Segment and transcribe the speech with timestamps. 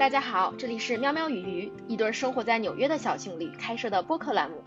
[0.00, 4.64] 大家好，这里是喵喵与鱼，一对生活在纽约的小情侣开设的播客栏目。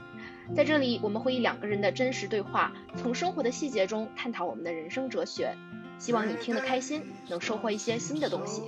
[0.56, 5.58] 在这里，我们会以两个人的真实对话，从生活的细节中探讨我们的人生哲学。
[5.98, 8.62] 希望你听得开心，能收获一些新的东西。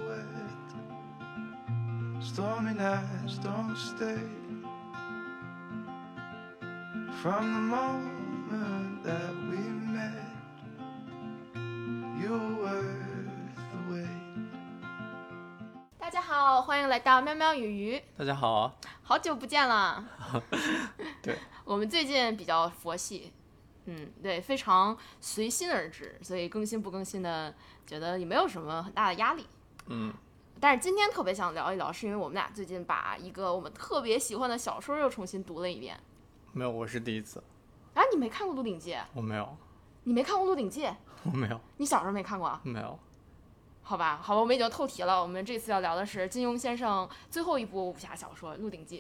[7.21, 9.35] From the moment that
[16.85, 18.71] 迎来到喵喵与鱼，大家好，
[19.01, 20.07] 好久不见了。
[21.19, 21.35] 对，
[21.65, 23.33] 我们最近比较佛系，
[23.85, 27.51] 嗯，对，非常随心而至，所以更新不更新的，
[27.87, 29.47] 觉得也没有什么很大的压力。
[29.87, 30.13] 嗯，
[30.59, 35.99] 但是今天特别想聊一聊，是因为我们俩最近把一个我们特别喜欢的小说又重新读了一遍。
[36.53, 37.43] 没有，我是第一次，
[37.95, 38.93] 啊，你没看过《鹿鼎记》？
[39.15, 39.57] 我没有，
[40.03, 40.85] 你没看过《鹿鼎记》？
[41.23, 42.61] 我没有，你小时候没看过啊？
[42.63, 42.99] 没有，
[43.87, 45.21] 好吧，好吧，我们已经透题了。
[45.21, 48.99] 我们这次要聊的是金庸先生最后一部武侠小说《鹿鼎记》。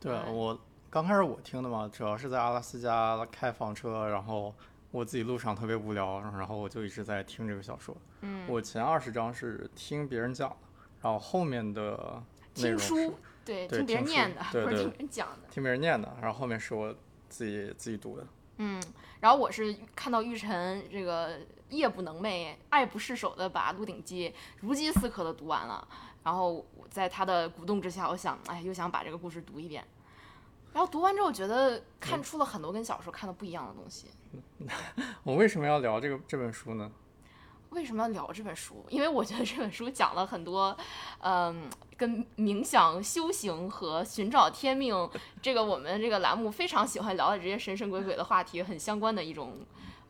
[0.00, 0.58] 对哎我
[0.88, 4.54] 刚开始我听的嘛，主要是在阿拉斯加开房车，然后
[4.90, 7.94] 我自己路上特别无聊，然后我就一直在听这个小说。
[8.22, 10.56] 嗯，我前二十章是听别人讲的，
[11.02, 12.22] 然后后面的
[12.54, 13.14] 听书，
[13.44, 15.48] 对，对听别人念的，对 对不是听别人讲的。
[15.50, 16.94] 听别人念的，然后后面是我
[17.28, 18.26] 自己自己读的。
[18.58, 18.82] 嗯，
[19.20, 24.30] 然后我是看到玉晨这个夜不能寐、爱不释手的把《鹿鼎记》
[24.60, 25.86] 如饥似渴的读完了，
[26.22, 29.84] 然后我在他的鼓动之下，我想，哎，又想把这个故事读一遍。
[30.72, 34.08] 然后读完之后，觉得看出了很多跟小时候看的不一样的东西。
[35.22, 36.90] 我为什么要聊这个这本书呢？
[37.74, 38.84] 为什么要聊这本书？
[38.88, 40.74] 因为我觉得这本书讲了很多，
[41.18, 45.10] 嗯，跟冥想、修行和寻找天命
[45.42, 49.58] 这个我们这个栏目非常喜欢聊的这些神神鬼鬼的话题很相关的一种，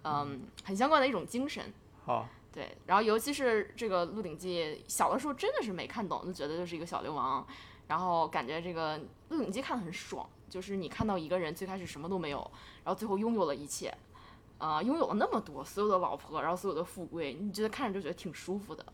[0.04, 1.72] 嗯，很相关的一种精神。
[2.04, 7.44] 好，对，然后尤其是这个《鹿鼎记》，小的时候真的是没看懂，就觉得就是一个小流氓，
[7.88, 8.98] 然后感觉这个
[9.30, 12.38] 《鹿鼎记》看得很爽，就是你看到一个人最开始什么都没有，
[12.84, 13.92] 然后最后拥有了一切，
[14.58, 18.84] 啊、拥有了那么多，所有的老婆，然后所有的富贵，你觉得看着就觉得挺舒服的，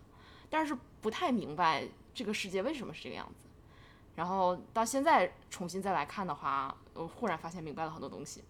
[0.48, 3.48] 但是不太明白这个世界为什么是这个样子。
[4.16, 8.42] 然后到现在重新再来看的话，我忽然发现明白了很多东西。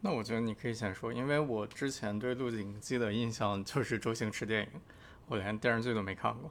[0.00, 4.80] 那我觉得你可以先说，因为我之前对《鹿鼎记》的印象就是周星驰电影，
[5.28, 6.50] 我连电视剧都没看过。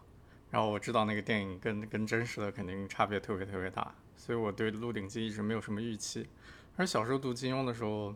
[0.51, 6.27] 然后我知道那个电影跟跟真实的肯定差别特别特别大，所以我对《鹿鼎记》一直没有什么预期。
[6.77, 8.15] 而小时候读金庸的时候，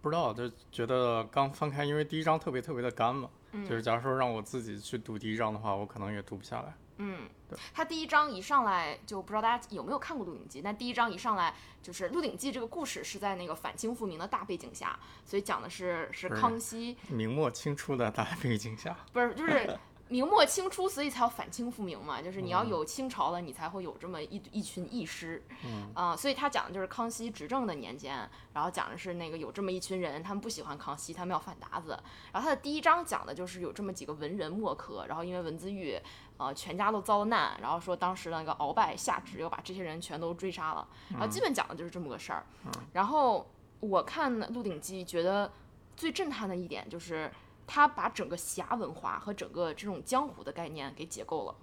[0.00, 3.28] 不知道就觉得刚翻开，因为第一章特别特别的干嘛，
[3.68, 6.74] 就是假如说让我自己去读第一章的话，我可能也读不下来。
[6.98, 7.28] 嗯。
[7.48, 22.52] 对，他第一章一上来就不知道大家有没有看过《鹿鼎记》，但第一章一上来就是《鹿鼎记》这个故事是在那个反清复明的大背景下，所以讲的是是康熙，明末清初的大背景下，不是就是明末清初，所以才要反清复明嘛，就是你嗯。
[22.52, 25.90] 要有清朝了，你才会有这么一一群义师，嗯。
[25.94, 31.90] 啊、所以他讲的就是康熙执政的年间，然后讲的是那个有这么一群人，他们不喜欢康熙，他们要反鞑子。
[32.32, 36.00] 然后他的第一章讲的就是有这么几个文人墨客，然后因为文字狱，
[36.36, 42.46] 呃，全家都遭了难，然后说当时那个鳌拜下旨要把这些人全都追杀了，然后基本讲的就是这么个事儿。
[42.92, 43.46] 然后
[43.80, 45.52] 我看《鹿鼎记》，觉得
[45.96, 47.30] 最震撼的一点就是
[47.68, 51.54] 他把整个侠文化和整个这种江湖的概念给解构了。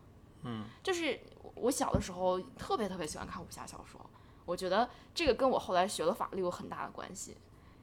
[0.43, 1.19] 嗯，就是
[1.55, 3.99] 我小的时候特别特别喜欢看武侠小说，
[4.45, 7.35] 我觉得这个跟我后来学了法律有很大的关系，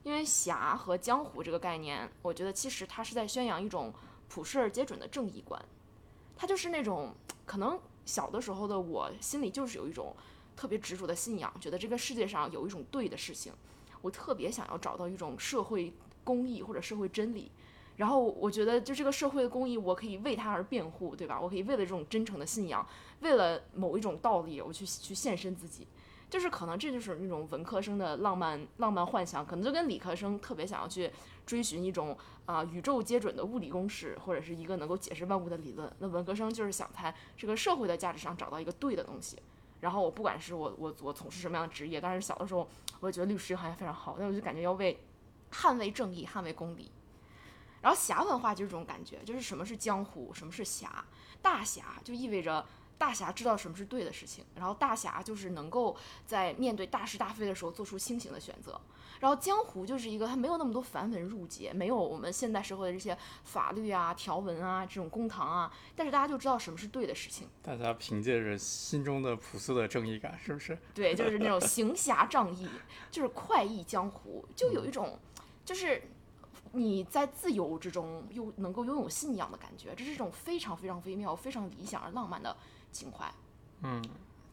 [0.05, 3.93] 因为侠和江湖这个概念，我觉得其实它是在宣扬一种
[4.28, 5.61] 普世而皆准的正义观，
[6.37, 7.12] 它就是那种
[7.44, 10.15] 可能小的时候的我心里就是有一种
[10.55, 13.53] 特别执着的信仰，觉得这个世界上有一种对的事情，
[14.00, 17.50] 我特别想要找到一种社会公义或者社会真理。
[17.97, 21.39] 然后我觉得，就这个社会的公义，我可以为它而辩护，对吧？
[21.41, 22.87] 我可以为了这种真诚的信仰，
[23.21, 25.87] 为了某一种道理，我去去献身自己。
[26.31, 31.12] 就是可能这就是那种文科生的浪漫浪漫幻想，可能就跟理科生特别想要去
[31.44, 32.17] 追寻一种
[32.47, 35.93] 啊、宇宙皆准的物理公式，或者是一个能够解释万物的理论。
[35.99, 39.37] 那文科生就是想在这个社会的价值上找到一个对的东西。
[39.81, 42.67] 然后我不管是我我我从事什么样的职业，但是小的时候
[43.00, 44.99] 我也觉得律师这个行业非常好，但我就感觉要为
[45.53, 46.91] 捍卫正义、捍卫公理。
[47.82, 51.05] 然后侠文化就是这种感觉，就是什么是江湖，什么是侠。
[51.43, 52.64] 大侠就意味着
[52.96, 58.81] 大侠知道什么是对的事情，然后大侠就是能够在面对大是大非的时候做出清醒的选择。
[59.19, 67.49] 然后江湖就是一个它没有那么多繁文缛节，没有我们现代社会的这些法律啊、条文啊、这种公堂啊，但是大家就知道什么是对的事情。
[67.62, 70.76] 大家凭借着心中的朴素的正义感，是不是？
[70.93, 72.69] 对，就是那种行侠仗义，
[73.12, 75.17] 就是快意江湖，就有一种，
[75.64, 76.02] 就是
[76.73, 82.57] 你在自由之中又能够拥有信仰的感觉，这是一种非常非常微妙、非常理想而浪漫的
[82.91, 83.31] 情怀。
[83.83, 84.03] 嗯，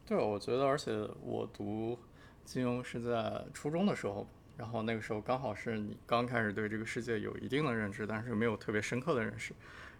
[0.06, 1.98] 对，我觉得，而且我读
[2.44, 4.26] 金庸是在初中的时候，
[4.56, 9.54] 然后那个时候刚好是你刚开始对这个世界有一定的认知，但是没有特别深刻的认识，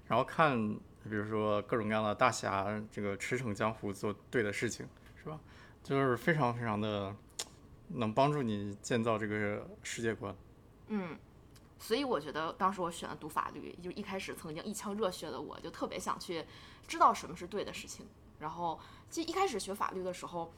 [0.07, 0.59] 然后看，
[1.05, 4.87] 比如说各种各样的大侠，这个驰骋江湖做对的事情，
[5.23, 5.41] 是吧？
[5.83, 7.15] 就是非常非常的
[7.89, 10.35] 能帮助你建造这个世界观。
[10.89, 11.17] 嗯，
[11.81, 16.47] 所以我觉得当时我选了读法律，就一开始曾经一腔热血的我就特别想去
[16.87, 18.07] 知道什么是对的事情。
[18.39, 18.79] 然后，
[19.11, 20.53] 其实一开始学法律的时候，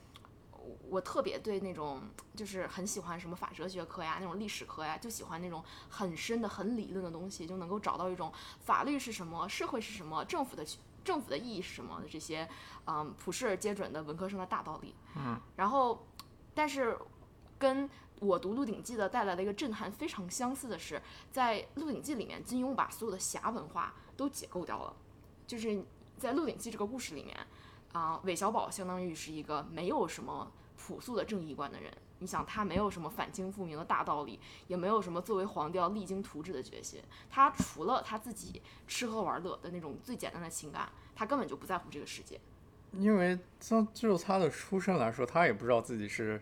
[0.51, 2.01] 我我特别对那种
[2.35, 10.65] 就是很喜欢什么法哲学科呀、那种历史科呀，就喜欢那种很深的、很理论的东西，就能够找到一种法律是什么、社会是什么、政府的
[11.03, 12.47] 政府的意义是什么的这些，
[12.85, 14.95] 嗯，普世而皆准的文科生的大道理。
[15.17, 16.05] 嗯，然后，
[16.53, 16.97] 但是
[17.59, 17.89] 跟
[18.19, 21.01] 我读《鹿鼎记》的带来的一个震撼非常相似的是，
[21.31, 24.95] 在《鹿鼎记》里面，金庸把所有的侠文化都解构掉了，
[25.45, 25.83] 就是
[26.17, 27.37] 在《鹿鼎记》这个故事里面。
[27.91, 31.93] 啊，韦小宝相当于是一个没有什么朴素的正义观的人。
[32.17, 36.99] 你想，他没有什么反清复明的大道理，也没有什么作为皇帝要励精图治的决心。
[37.29, 42.39] 他除了他自己吃喝玩乐的那种最简单的情感，他根本就不在乎这个世界。
[42.93, 46.41] 因为从就他的出身来说，他也不知道自己是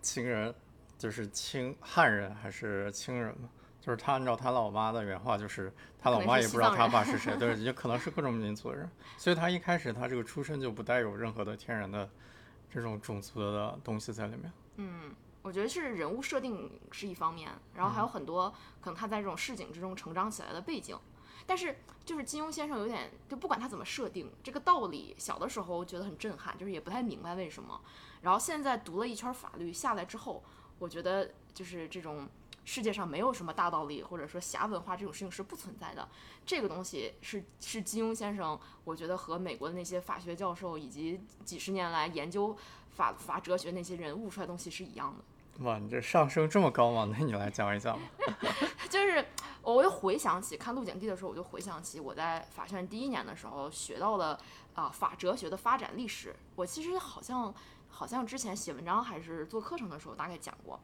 [0.00, 0.54] 清人，
[1.02, 3.48] 就是清汉人还是清人嘛。
[3.80, 8.88] 就是他按照他老妈的原话，就是他老妈也不知道他爸是谁，对，也可能是各种民族的人，
[9.18, 12.08] 所以他一开始他这个出身就不带有任何的天然的
[12.70, 14.52] 这种种族的东西在里面。
[14.76, 15.12] 嗯，
[15.42, 18.48] 我觉得是人物设定是一方面，然后还有很多
[18.80, 20.96] 可能他在这种市井之中成长起来的背景，
[21.44, 27.80] 但是就是金庸先生有点就不管他怎么设定这个道理，小的时候觉得很震撼，就是也不太明白为什么，
[28.20, 30.44] 然后现在读了一圈法律下来之后，
[30.78, 32.28] 我觉得就是这种。
[32.64, 36.08] 世界上没有什么大道理，或者说侠文化这种事情是不存在的。
[36.46, 42.56] 这个东西是是金庸先生，我觉得和美国的那些法学教授以及几十年来研究
[42.90, 45.64] 法法哲学那些人悟出来的东西是一样的。
[45.64, 47.08] 哇，你这上升这么高吗？
[47.10, 48.06] 那你来讲一讲吧。
[48.88, 49.26] 就是
[49.62, 54.38] 我又回想起看《鹿鼎记》的时候，我就回想起我在法学院第一年的时候学到了
[54.74, 56.32] 啊法哲学的发展历史。
[56.54, 57.52] 我其实好像
[57.92, 60.80] 好像之前写文章还是做课程的时候大概讲过，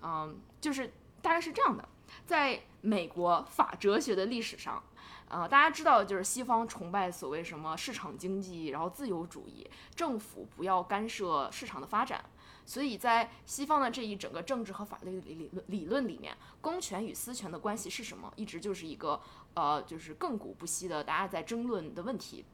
[0.00, 0.90] 嗯，就是。
[1.24, 1.88] 大概是这样的，
[2.26, 4.82] 在美国法哲学的历史上，
[5.26, 12.22] 呃，大家知道就是西方崇拜所谓什么市场经济，然后自由主义，政府不要干涉市场的发展，
[12.66, 19.18] 所以在西方的这一整个政治和法律理理理论里面，公权与私权的关系是什么，一直就是一个
[19.54, 22.44] 呃，就是亘古不息的大家在争论的问题。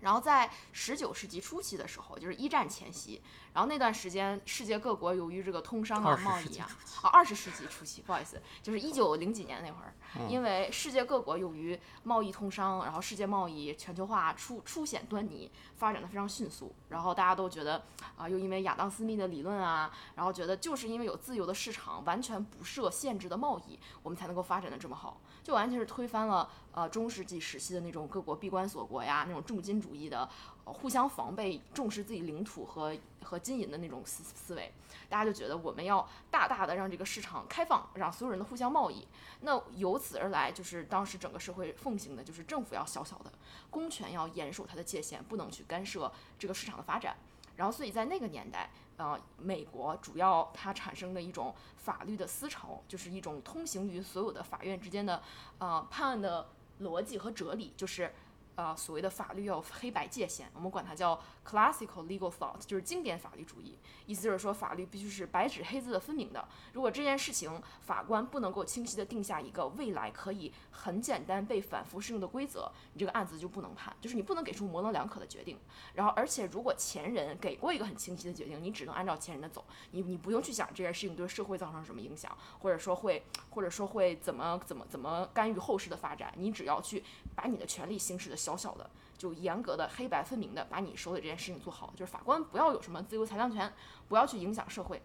[0.00, 3.20] 然后在十九世纪初期的时候，就是一战前夕，
[3.52, 6.68] 然后那段时间，世界各国由于这个通商啊、贸易啊，
[7.02, 9.94] 啊，二十世纪初期，不好意思，就是一九零几年那会儿，
[10.28, 17.82] 因为世界各国由于贸易通商，然后世界贸易全球化初初显端倪，发展的非常迅速，然后大家都觉得
[18.16, 26.48] 啊，又因为亚当斯密的理论啊，然后觉得就是因为有自由的市场，完全不设限制的贸易，我们才能够发展的这么好，就完全是推翻了。
[26.76, 30.28] 呃，中世纪时期的那种各国闭关锁国呀，那种重金主义的，
[30.64, 34.70] 互相防备、重视自己领土和和金银的那种思思维，
[35.08, 39.08] 大家就觉得我们要大大的让这个市场开放，让所有人都互相贸易。
[39.40, 43.32] 那由此而来，就是当时整个社会奉行的就是政府要小小的，
[43.70, 47.16] 公权要严守它的界限，不能去干涉这个市场的发展。
[47.56, 48.68] 然后，所以在那个年代，
[48.98, 55.22] 呃，美国主要它产生的一种法律的思潮，就是一种通行于所有的法院之间的，
[55.56, 56.48] 呃，判案的。
[56.80, 58.10] 逻辑和哲理就是。
[58.56, 63.78] 呃，所谓的法律要有黑白界限，我们管它叫 classical legal thought，就是经典法律主义。
[64.06, 66.48] 意思就是说，法律必须是白纸黑字的分明的。
[66.72, 75.58] 如果这件事情法官不能够清晰的定下一个未来可以很简单被反复适用的规则，你这个案子就不能判，就是你不能给出模棱两可的决定。
[75.94, 87.04] 然后，而且如果前人给过一个很清晰的决定，你只能按照前人的走，你你不用去想这件事情对社会造成什么影响，或者说会或者说会怎么怎么怎么干预后世的发展，你只要去
[87.36, 88.36] 把你的权利行使的。
[88.36, 93.72] 小小的，就严格的、黑白分明的把你手里这件事情做好，就是法官不要有什么自由裁量权，
[94.08, 95.00] 不要去影响社会。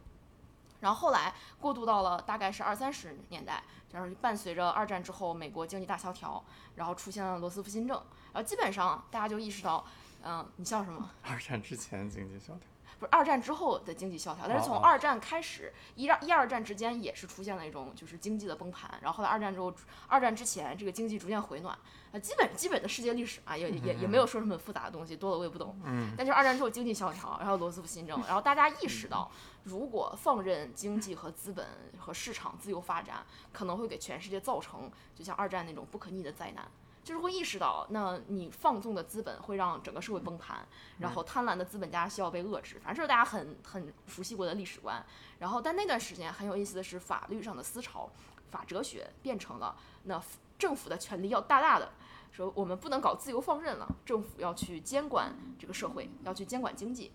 [0.80, 6.44] 然后后来过渡到了大概是二三十年代，就是伴随着二战之后美国经济大萧条，
[6.76, 7.96] 然后出现了罗斯福新政，
[8.34, 9.86] 然后基本上大家就意识到，
[10.24, 11.10] 嗯，你笑什么？
[11.24, 12.71] 二战之前经济萧条。
[13.02, 19.74] 不是二战之后的经济萧条，但是从二战开始，一二一二战之间也是出现了一种就是经济的崩盘，然后后来二战之后，
[20.08, 21.76] 二战之前这个经济逐渐回暖，
[22.12, 25.76] 啊，基本基本的世界历史啊，也也也没有说什么复杂的东西，多了我也不懂。
[25.84, 29.32] 嗯，但就是二战之后经济萧条，然后罗斯福新政，然后大家意识到，
[29.64, 31.66] 如果放任经济和资本
[31.98, 36.70] 和市场自由发展，可能会给全世界造成就像二战那种不可逆的灾难。
[37.04, 40.66] 就是会意识到，那你放纵的资本会让整个社会崩盘，
[41.00, 42.80] 然后贪婪的资本家需要被遏制。
[42.80, 45.04] 反正这是大家很很熟悉过的历史观。
[45.40, 48.10] 然后，但那段时间很有意思的是，法律上的思潮，
[48.52, 50.22] 法哲学变成了那
[50.60, 51.92] 政府的权力要大大的，
[52.32, 57.12] 说我们不能搞自由放任了，政府要去监管这个社会，要去监管经济。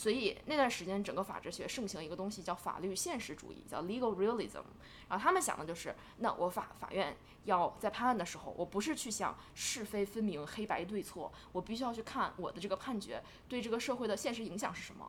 [0.00, 4.62] 所以那段时间，整个法哲学盛行一个东西叫法律现实主义，叫 legal realism。
[5.10, 7.14] 然后他们想的就是，那我法法院
[7.44, 15.06] 要在判案的时候，我不是去想是非分明、黑白对错，我必须要去看我的这个判决对这个社会的现实影响是什么。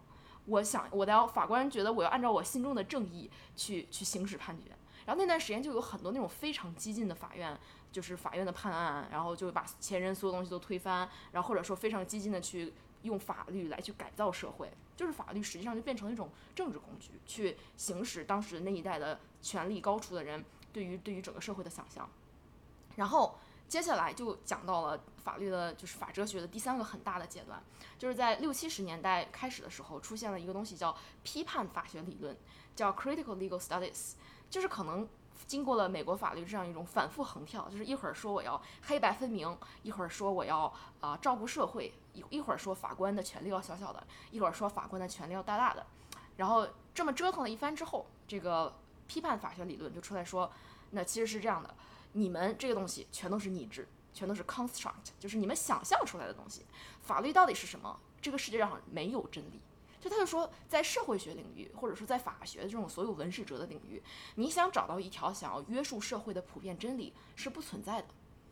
[0.48, 4.71] 我想，我的要法官觉得我要按照我心中的正义去去行使判决。
[5.05, 7.57] 然后那段时间就有很多那种非常激进的法院，
[7.93, 22.10] 就是法院的判案，然后就把前人所有东西都推翻，然后或者说非常激进的去用法律来去改造社会，就是法律实际上就变成了一种政治工具，去行使当时那一代的权力高处的人对于对于整个社会的想象。
[22.96, 27.62] 然后接下来就讲到了法律的，就是法哲学的第三个很大的阶段，
[27.98, 32.36] 就是在六七十年代开始的时候，出现了一个东西叫批判法学理论，
[32.75, 34.13] 叫 critical legal studies，
[34.50, 35.08] 就是可能。
[35.48, 45.86] 经过了美国法律这样一种反复横跳，就是一会儿说我要黑白分明，一会儿说我要啊、照顾社会，一一会儿说法官的权利要小小的，一会儿说法官的权利要大大的，
[46.38, 48.74] 然后这么折腾了一番之后，这个
[49.07, 50.51] 批判法学理论就出来说，
[50.91, 51.74] 那其实是这样的，
[52.13, 56.65] 你们这个东西全都是拟制，全都是 construct，就是你们想象出来的东西。
[57.01, 58.00] 法律到底是什么？
[58.21, 59.60] 这个世界上没有真理。
[60.01, 64.01] 就他就说，在社会学领域，或者说在法学这种所有文史哲的领域，
[64.36, 68.08] 你想找到一条想要约束社会的普遍真理是不存在的，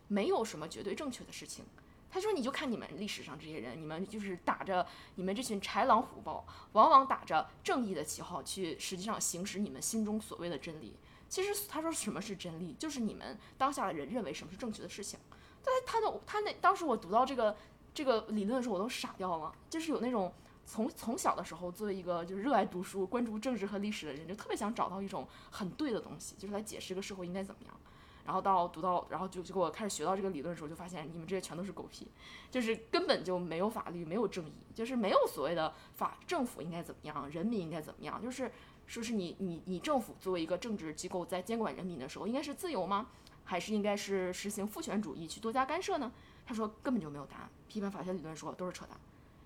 [0.08, 1.66] 没有什么绝对正确的事情。
[2.12, 10.96] 他说：“你就看你们历史上这些人，你们就是打着你们这群豺狼虎豹，往往打着正义的旗号去，实际上行使你们心中所谓的真理。
[11.30, 15.20] 其实他说什么是真理，就是你们当下的人认为什么是正确的事情。
[15.64, 17.56] 但他的他那当时我读到这个
[17.94, 20.34] 这个理论的时候，我都傻掉了，就是有那种
[20.70, 27.76] 从从小的时候作为一个就是热爱读书、关注政治和历史的人，就特别想找到一种很对的东西，就是来解释这个社会应该怎么样。
[28.24, 32.08] 然后到读到，然后就就给我开始学到这个理论的时候，就发现你们这些全都是狗屁，
[32.52, 38.52] 就是根本就没有法律，没有正义，就是没有所谓的法政府应该怎么样，人民应该怎么样，就是
[38.86, 43.08] 说是你你你政府作为一个政治机构在监管人民的时候，应该是自由吗？
[43.44, 46.12] 还是应该是实行父权主义去多加干涉呢？
[46.46, 47.50] 他说根本就没有答案。
[47.68, 48.96] 批判法学理论说都是扯淡，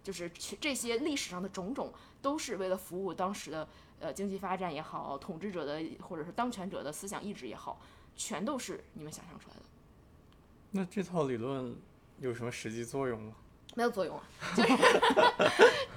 [0.03, 0.29] 就是
[0.59, 1.91] 这些历史上的种种
[2.21, 3.67] 都是为了服务当时的
[3.99, 7.81] 呃经济发展也好，统治者的或者是当权者的思想意志也好，
[8.15, 9.61] 全都是你们想象出来的。
[10.71, 11.75] 那这套理论
[12.19, 13.33] 有什么实际作用吗？
[13.75, 14.23] 没有作用啊，
[14.55, 14.69] 就是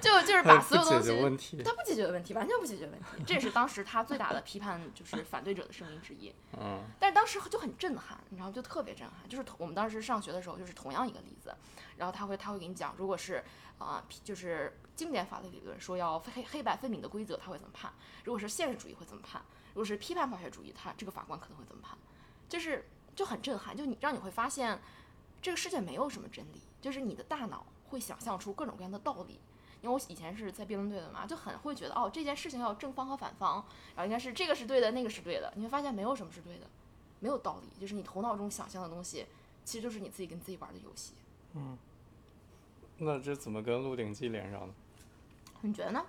[0.01, 1.61] 就就是把所有东西问题。
[1.63, 6.33] 它不解决问题，完全不解决问题，这也是当时他最大的批判，就是反对者的声音之一。
[6.59, 8.51] 嗯，但是当时就很震撼，你知道吗？
[8.51, 9.29] 就特别震撼。
[9.29, 11.53] 就是同我们当时上学的时候，就是同样一个例子，
[11.97, 13.43] 然后他会他会给你讲，如果是
[13.79, 17.93] 啊、就是经典法律理论说要黑黑白分明的规则，他会怎么判？
[18.23, 19.41] 如果是现实主义会怎么判？
[19.73, 21.97] 如果是批判法学主义，他这个法官可能会怎么判？
[22.49, 24.79] 就是就很震撼，就你让你会发现，
[25.41, 29.39] 这个世界没有什么真理，就是你的大脑会想象出各种各样的道理。
[29.83, 33.63] 因为我以前是在辩论队的嘛，就很会觉得哦，这件事情要正方和反方，
[33.95, 35.53] 然后应该是这个是对的，那个是对的。
[35.55, 36.65] 你会发现没有什么是对的，
[37.19, 39.27] 没有道理，就是你头脑中想象的东西，
[39.63, 41.13] 其实就是你自己跟自己玩的游戏。
[42.97, 44.73] 那这怎么跟《鹿鼎记》连上呢？
[45.61, 46.03] 你觉得呢？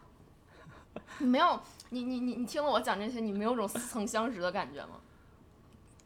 [1.19, 5.01] 你没有，你你你你听了我讲这些，你没有种似曾相识的感觉吗？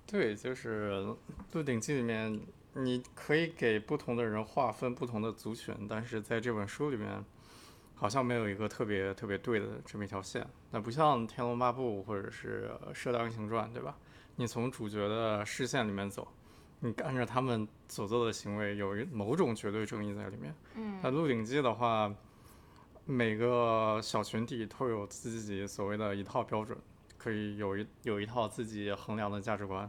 [0.07, 0.93] 对，就是
[1.53, 2.41] 《鹿鼎记》里面，
[2.75, 7.25] 你可以给不同的人划分不同的族群，但是在这本书里面，
[7.95, 10.47] 好像没有一个特别特别对的这么一条线。
[10.71, 13.97] 那不像《天龙八部》或者是《射雕英雄传》，对吧？
[14.37, 16.27] 你从主角的视线里面走，
[16.85, 20.53] 你按照他们所做的行为，有一某种绝对正义在里面。
[20.75, 22.13] 嗯那《鹿鼎记》的话，
[23.05, 26.77] 每个小群体都有自己所谓的一套标准，
[27.17, 29.89] 可以有一有一套自己衡量的价值观，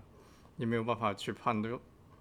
[0.56, 1.80] 你没有办法去判断，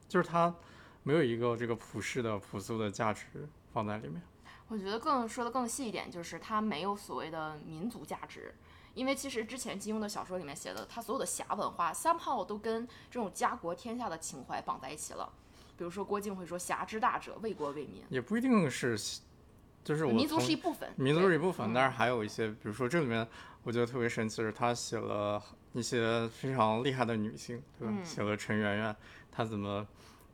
[0.09, 0.55] 就是它
[1.03, 3.27] 没有一个这个普世的朴素的价值
[3.75, 4.23] 放在里面。
[4.69, 8.55] 我觉得更说的更细一点，就是它没有所谓的民族价值，
[8.95, 15.33] 因为其实之前金庸的小说里面写的，他所有的侠文化，somehow 都跟这种家国天下的情怀绑在一起了。
[15.77, 18.97] 比如说郭靖会说“侠之大者，为国为民也不一定是
[19.83, 23.27] 就是我民族是一部分，民族是一部分，嗯但是还有一些，比如说这里面
[23.65, 27.95] 我觉得特别神奇的是，他写了一些非常厉害的女性，对吧？
[27.97, 28.97] 嗯写了陈圆圆，
[29.33, 29.85] 她怎么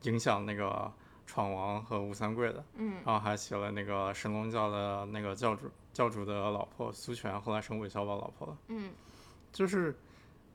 [0.03, 0.91] 影响那个
[1.25, 8.57] 闯王和吴三桂的，嗯然后还写了那个神龙教的那个教主教主的老婆苏全，后来成韦小宝老婆了。
[8.69, 8.89] 嗯
[9.51, 9.93] 就是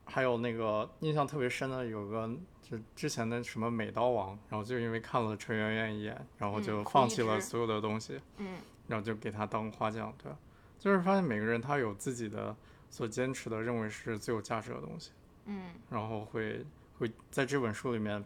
[0.03, 2.27] 还有那个印象特别深的有个，
[2.63, 10.37] 就之前的什么美刀王，然后就因为看了陈圆圆一眼，然后嗯就放弃了所有的东西，嗯然后就给他当花匠，对吧？
[10.79, 12.55] 就是发现每个人他有自己的
[12.89, 15.11] 所坚持的，认为是最有价值的东西，
[15.45, 16.65] 嗯然后会
[16.97, 18.25] 会在这本书里面，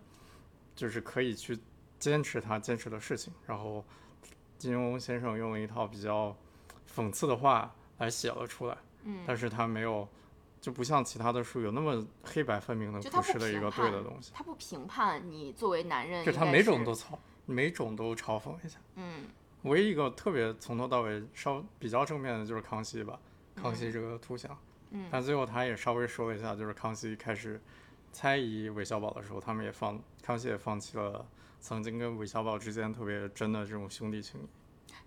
[0.74, 1.60] 就是可以去
[2.00, 3.34] 坚持他坚持的事情。
[3.46, 3.84] 然后
[4.58, 6.34] 金庸先生用了一套比较
[6.96, 10.08] 讽刺的话来写了出来，嗯，但是他没有，
[10.60, 18.78] 就不像其他的书有那么黑白分明的就他不普世的一个对的东西，他不评判你作为男人，就他每种都嘲，每种都嘲讽一下。
[18.96, 19.26] 嗯
[19.64, 23.20] 唯一一个特别从头到尾稍比较正面的就是康熙吧，
[23.56, 24.58] 康熙这个图像，
[24.92, 27.62] 嗯但最后他也稍微说了一下，就是康熙开始
[28.14, 31.26] 猜疑韦小宝的时候，他们也放康熙也放弃了
[31.60, 34.48] 曾经跟韦小宝之间特别真的这种兄弟情谊。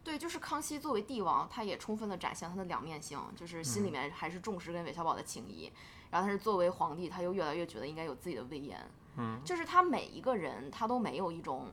[0.05, 3.93] 对，就是康熙作为帝王，他也充分的展现他的两面性，就是心里嗯。
[3.93, 5.71] 面还是重视跟韦小宝的情谊，
[6.11, 8.79] 然后他是作为皇帝，他又越来越觉得应该有自己的威严，
[9.17, 11.73] 嗯，就是他每一个人他都没有一种，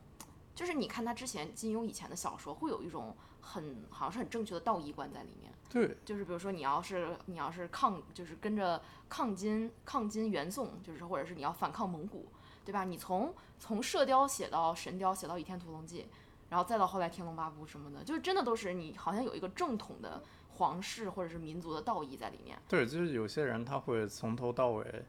[0.54, 12.28] 就是你看他之前金庸以前的小说，会有一种很好像是很正确的道义观在里面，对，就是比如说你要是你要是抗，就是跟着抗金抗金元宋，就是或者是你要反抗蒙古，
[12.64, 12.84] 对吧？
[12.84, 16.08] 你从从射雕写到神雕，写到倚天屠龙记，
[16.50, 20.22] 然后再到后来天龙八部什么的，就是真的都是你好像有一个正统的
[20.56, 22.58] 皇室或者是民族的道义在里面。
[22.68, 25.06] 对，就是有些人他会从头到尾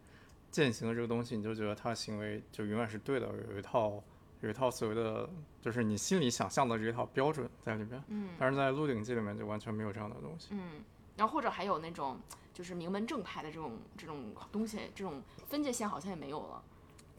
[0.51, 4.03] 践行的这个东西，你就觉得他行为就永远是对的，有一套
[4.43, 5.29] 有一套所谓的
[5.63, 8.03] 就是你心里想象的这一套标准在里面。
[8.09, 10.49] 嗯但是在《鹿鼎记》里面就完全没有这样的东西。
[10.53, 10.83] 嗯，
[11.17, 12.19] 然后或者还有那种
[12.53, 16.63] 就是名门正派的这种这种东西，这种分界线好像也没有了。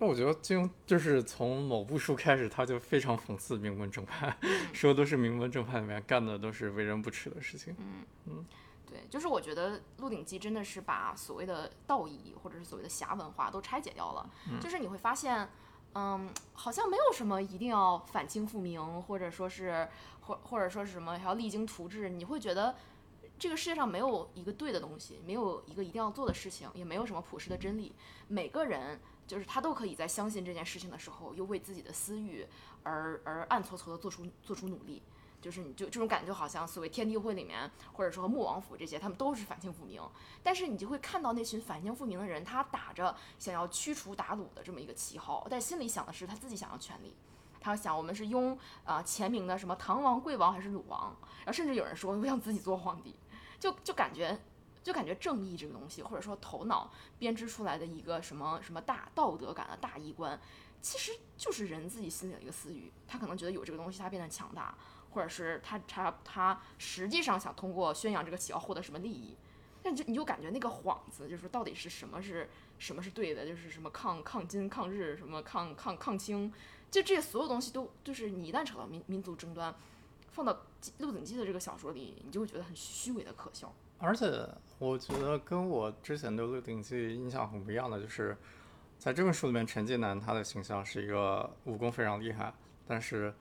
[0.02, 4.36] 那我觉得金庸就是从某部书开始，他就非常讽刺名门正派，
[4.74, 7.76] 说都是名门正派里面干的都是为人不耻的事情。
[7.78, 8.46] 嗯嗯
[8.90, 14.28] 对，就是我觉得《鹿鼎记》真的是把所谓的道义或者是所谓的侠文化都拆解掉了。
[14.60, 15.48] 就是你会发现，
[15.94, 19.88] 嗯，好像没有什么一定要反清复明，或者说是
[20.22, 22.10] 或或者说是什么还要励精图治。
[22.10, 22.74] 你会觉得
[23.38, 27.94] 这个世界上没有一个对的东西，没有一个一定要做的事情，也没有什么普世的真理。
[28.28, 29.00] 每个人
[29.32, 32.46] 就是他都可以在相信这件事情的时候，又为自己的私欲
[32.84, 35.02] 而而暗搓搓的做出做出努力。
[35.40, 40.02] 就是你就这种感觉，好像所谓天地会里面，或者说穆王府这些，他们都是反清复明。
[40.44, 47.16] 但是你就会看到那群反清复明的人，他打着想要驱除鞑虏的这么一个旗号，但心里想的是他自己想要权力。
[47.62, 53.16] 他想我们是拥啊、前明的什么唐王、贵王还是鲁王，然后甚至有人说我想自己做皇帝，
[53.58, 54.38] 就就感觉
[54.84, 60.40] 就感觉正义这个东西，或者说头脑编织出来的一个什么什么大道德感的大衣冠，
[60.82, 62.92] 其实就是人自己心里的一个私欲。
[63.08, 64.76] 他可能觉得有这个东西，他变得强大，
[65.12, 69.36] 或者是他他他实际上想通过宣扬这个旗号获得什么利益。
[69.84, 76.54] 但就你就感觉那个幌子，就是说到底是什么是什么是对的，就是什么抗抗金抗日，什么抗抗抗清，
[76.92, 79.74] 就这些所有东西都就是你一旦扯到民民族争端，
[80.30, 80.54] 放到
[81.00, 83.74] 《鹿鼎记》的这个小说里，你就会觉得很虚伪的可笑。
[84.02, 84.48] 而且
[84.80, 88.36] 我觉得跟我之前对《鹿鼎记》印象很不一样的，就是
[88.98, 92.52] 在这本书里面，陈近南他的形象是一个武功非常厉害，
[92.88, 93.34] 但是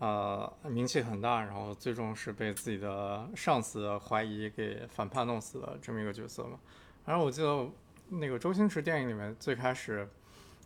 [0.00, 6.58] 呃名气很大，然后最终是被自己的上司怀疑给反叛弄死的这么一个角色嘛。
[7.06, 7.68] 然后我记得
[8.08, 10.08] 那个周星驰电影里面最开始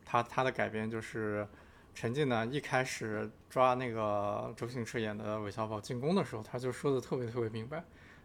[0.05, 1.47] 他他的改编就是。
[1.95, 7.85] 陈近南一开始抓那个周星驰演的韦小宝进宫的时候，他就说的特别特别明白，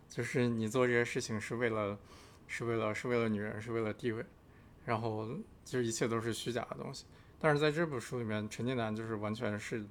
[0.10, 1.98] 就是你做这些事情是为了，
[2.48, 4.26] 是为了是为了女人，是为了地位，
[4.86, 5.28] 然后
[5.64, 7.06] 就一切都是虚假的东西。
[7.40, 9.86] 但是在这本书里面，陈近南就是完全是，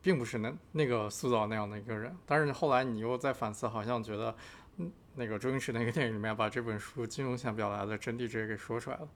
[0.00, 2.16] 并不是那那个塑造那样的一个人。
[2.24, 4.34] 但是后来你又在反思，好像觉得，
[4.78, 9.08] 嗯，那个周星驰那个电影里面把这本书金庸想表达的真谛直接给说出来了。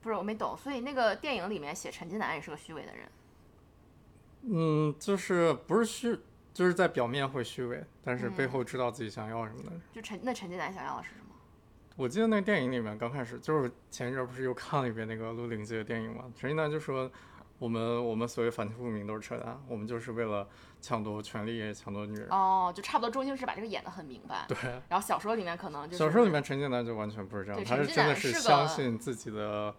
[0.00, 3.08] 不是我没懂，所以那个电影里面写陈近南也是个虚伪的人。
[4.42, 6.18] 嗯，就是不是虚，
[6.52, 9.80] 就是在表面会虚伪，但是背嗯后知道自己想要什么的人。
[9.92, 11.34] 就陈那陈近南想要的是什么？
[11.96, 17.10] 我记得那个电影里面刚开始就是前一阵儿不是又看了一遍那个《鹿鼎记》的电影嘛，陈近南就说
[17.58, 20.48] 我们我们所谓反清复明都是扯淡，我们就是为了
[20.80, 22.28] 抢夺权力、抢夺女人。
[22.30, 24.44] 哦，就差不多周星驰把这个演得很明白。
[24.48, 24.56] 对，
[24.88, 29.74] 然后小说里面可能就是小说里面陈近南就完全不是这样，他是真的是相信自己的。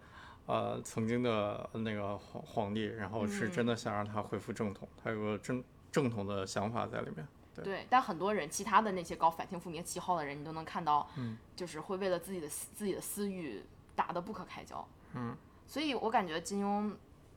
[0.46, 7.26] 呃，曾经的那个皇皇帝，然后是真的想让他恢复正统，他有个正正统的想法在里面。
[7.54, 13.62] 对对，但很多人其他的那些搞反清复明旗号的人，你都能看到，嗯，就是会为了自己的私自己的私欲
[13.94, 14.84] 打得不可开交。
[15.14, 15.36] 嗯，
[15.68, 16.92] 所以我感觉金庸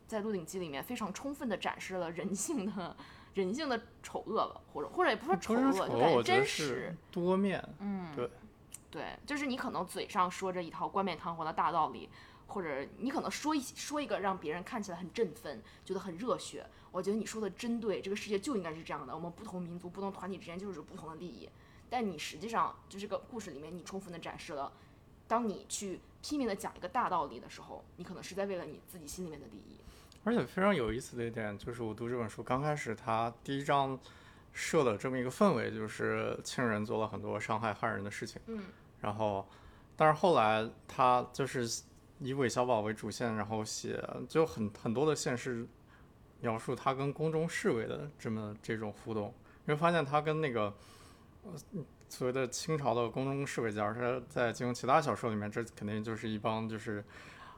[0.07, 2.95] 在《鹿鼎记》里面非常充分的展示了人性的
[3.35, 6.95] 人性的丑恶吧，或者或者也不是说丑恶，就感觉真是实。
[7.11, 7.63] 多面。
[7.77, 8.27] 嗯，对
[8.89, 12.09] 对，就是你可能嘴上说着一套冠冕堂皇的大道理，
[12.47, 16.65] 或者你可能说一说一个让别人看起来很振奋，觉得很热血。
[16.97, 21.47] 我觉得你说的真对，这个世界就应该是这样的，我们不同民族、不同团体之间就是有不同的利益。
[21.91, 24.71] 但你实际上就这个故事里面，你充分的展示了，
[25.27, 29.77] 当你去拼命的讲一个大道理的时候，你可能是在为了你自己心里面的利益。
[30.23, 33.97] 而且非常有意思的一点就是，我读这本书刚开始，它第一章
[34.51, 38.41] 设了这么一个氛围，就是清人做了很多伤害汉人的事情。
[38.47, 38.63] 嗯，
[39.01, 39.47] 然后，
[39.95, 41.83] 但是后来他就是
[42.19, 45.65] 以韦小宝为主线，然后写就很很多的线是
[46.41, 49.33] 描述他跟宫中侍卫的这么这种互动，
[49.65, 50.73] 你会发现他跟那个
[51.43, 51.51] 呃
[52.09, 57.03] 所谓的清朝的宫中侍卫，假如说在金庸其他小说里面，这肯定就是一帮就是。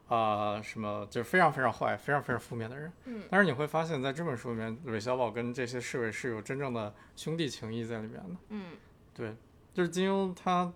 [0.09, 2.91] 啊、什么就非常非常坏、非常非常负面的人。
[3.05, 8.35] 嗯，但是你会发现在这本书里面，韦小宝跟这些侍卫是有真正的兄弟情谊在里面的。
[8.47, 8.71] 嗯，
[9.13, 9.35] 对，
[9.71, 10.73] 就是金庸他，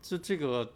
[0.00, 0.72] 就这个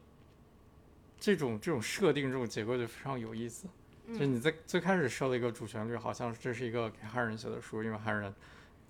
[1.20, 3.68] 这种这种设定、这种结构就非常有意思。
[4.06, 8.34] 就你在最开始设了一个主旋律，好像这是一个给汉人写的书，因为汉人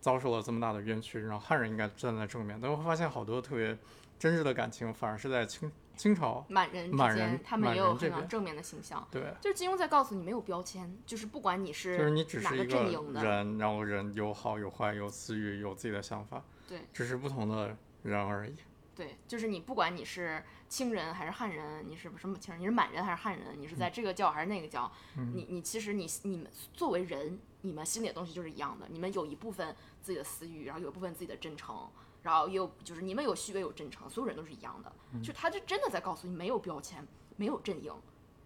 [0.00, 2.59] 遭受了这么大的冤屈，然后汉人应该站在正面。
[2.61, 3.79] 但会发现好多特别
[4.18, 6.44] 真挚的感情，反而是在清清朝。
[6.48, 9.07] 满人之间满人，他们也有很正面的形象。
[9.11, 18.55] 对，就是金庸在告诉你，没有标签，就是不管你是就是你只是一阵营的，人，然后人有好有坏，有私欲，有自己的想法，对只是不同的人而已。
[18.94, 31.88] 对，就是你不管你是清人还是汉人，你是什么清人，你是满人还是汉人，你是在这个教还是那个教，你你其实你你们作为人，你们心里的东西就是一样的，你们有一部分自己的私欲，然后有一部分自己的真诚，
[32.22, 37.92] 然后也有就是你们有虚伪有真诚，所有人都是一样的，就他就真的在告诉你，没有标签，没有阵营。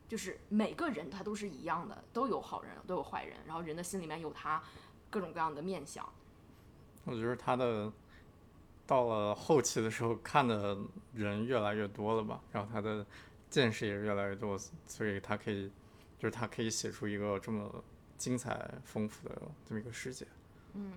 [0.08, 4.62] 就是每个人他都是一样的，都有好人，都有坏人，然后人的心里面有他
[5.10, 6.10] 各种各样的面相。
[7.04, 7.92] 我觉得他的
[8.88, 10.78] 到了后期的时候，看的
[11.12, 13.06] 人越来越多了吧，然后他的
[13.50, 15.70] 见识也越来越多，所以他可以，
[16.18, 17.84] 就是他可以写出一个这么
[18.16, 20.26] 精彩丰富的这么一个世界。
[20.72, 20.92] 嗯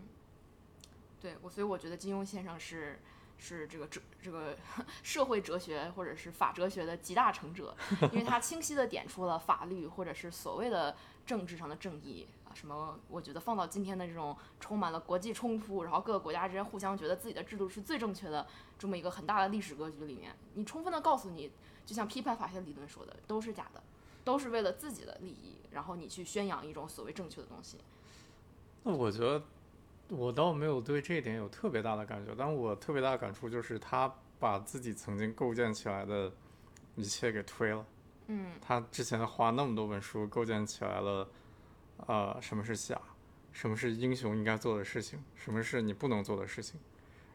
[1.19, 2.97] 对我，所以我觉得金庸先生是
[3.37, 4.57] 是这个哲这个
[5.03, 7.75] 社会哲学或者是法哲学的集大成者，
[8.13, 18.45] 因为他清晰的点出了法律或者是所谓的政治上的正义，什么我觉得放到今天的这种充满了国际冲突，然后各个国家之间互相觉得自己的制度是最正确的
[18.77, 21.51] 这么一个很大的历史格局里面，你充分的告诉你，
[21.85, 23.81] 就像批判法学理论说的，都是假的，
[24.23, 27.77] 都是为了自己的利益，然后你去宣扬一种所谓正确的东西。
[28.83, 29.41] 那我觉得
[30.09, 36.31] 我倒没有对这一点有特别大的感觉，但我特别大的感触就是他把自己曾经构建起来的
[36.95, 37.85] 一切给推了。
[38.27, 41.27] 嗯，他之前花那么多本书构建起来了，
[42.07, 42.99] 呃，什么是侠，
[43.51, 46.79] 什么是英雄应该做的事情，什么是你不能做的事情，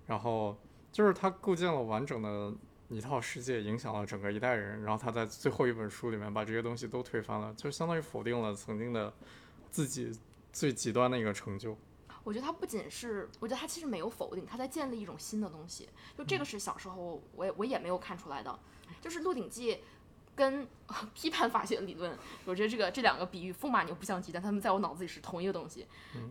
[0.06, 0.56] 然后
[0.90, 2.52] 就是他构建了完整的
[2.88, 9.12] 一套世界，影响了整个一代人，然后他在最后一本书里面把这些东西都推翻了，就相当于否定了曾经的
[9.70, 10.16] 自己
[10.52, 11.76] 最极端的一个成就。
[12.24, 15.88] 我觉得他不仅是，我觉得他其实没有否定，他在建立一种新的东西。
[16.18, 18.58] 就这个是小时候我也我也没有看出来的，
[19.00, 19.74] 就是《鹿鼎记》
[20.36, 20.68] 跟
[21.14, 25.86] 批判法学理论，我觉得这个这两个比喻风马牛不相及，但他们在我脑子里是同一个东西。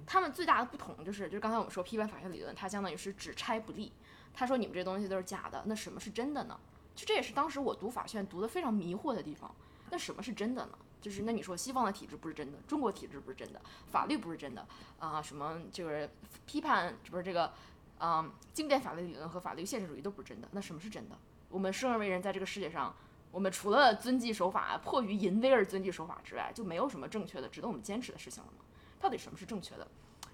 [0.06, 3.92] 他们最大的不同就是，就是刚才我们说批判法学理论，它相当于是只拆不立。
[4.34, 6.58] 他说你们这东西都是假的，那什么是真的呢？
[6.96, 9.54] 就这也是当时我读法学读的非常迷惑的地方。
[9.90, 10.78] 那什么是真的呢？
[11.02, 14.66] 就是那你说西方的体制不是真的，中国体制不是真的，法律不是真的
[15.00, 16.10] 啊、什么就是
[16.46, 17.52] 批判不是这个，
[18.00, 20.48] 嗯、经典法律理论和法律现实主义都不是真的。
[20.52, 21.16] 那什么是真的？
[21.50, 22.96] 我们生而为人，在这个世界上，
[23.36, 28.64] 我们除了遵纪守法，迫于淫威而遵纪守法之外，就没有什么正确的、值得我们坚持的事情了吗？
[28.98, 29.86] 到底什么是正确的？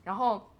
[0.03, 0.51] 然后，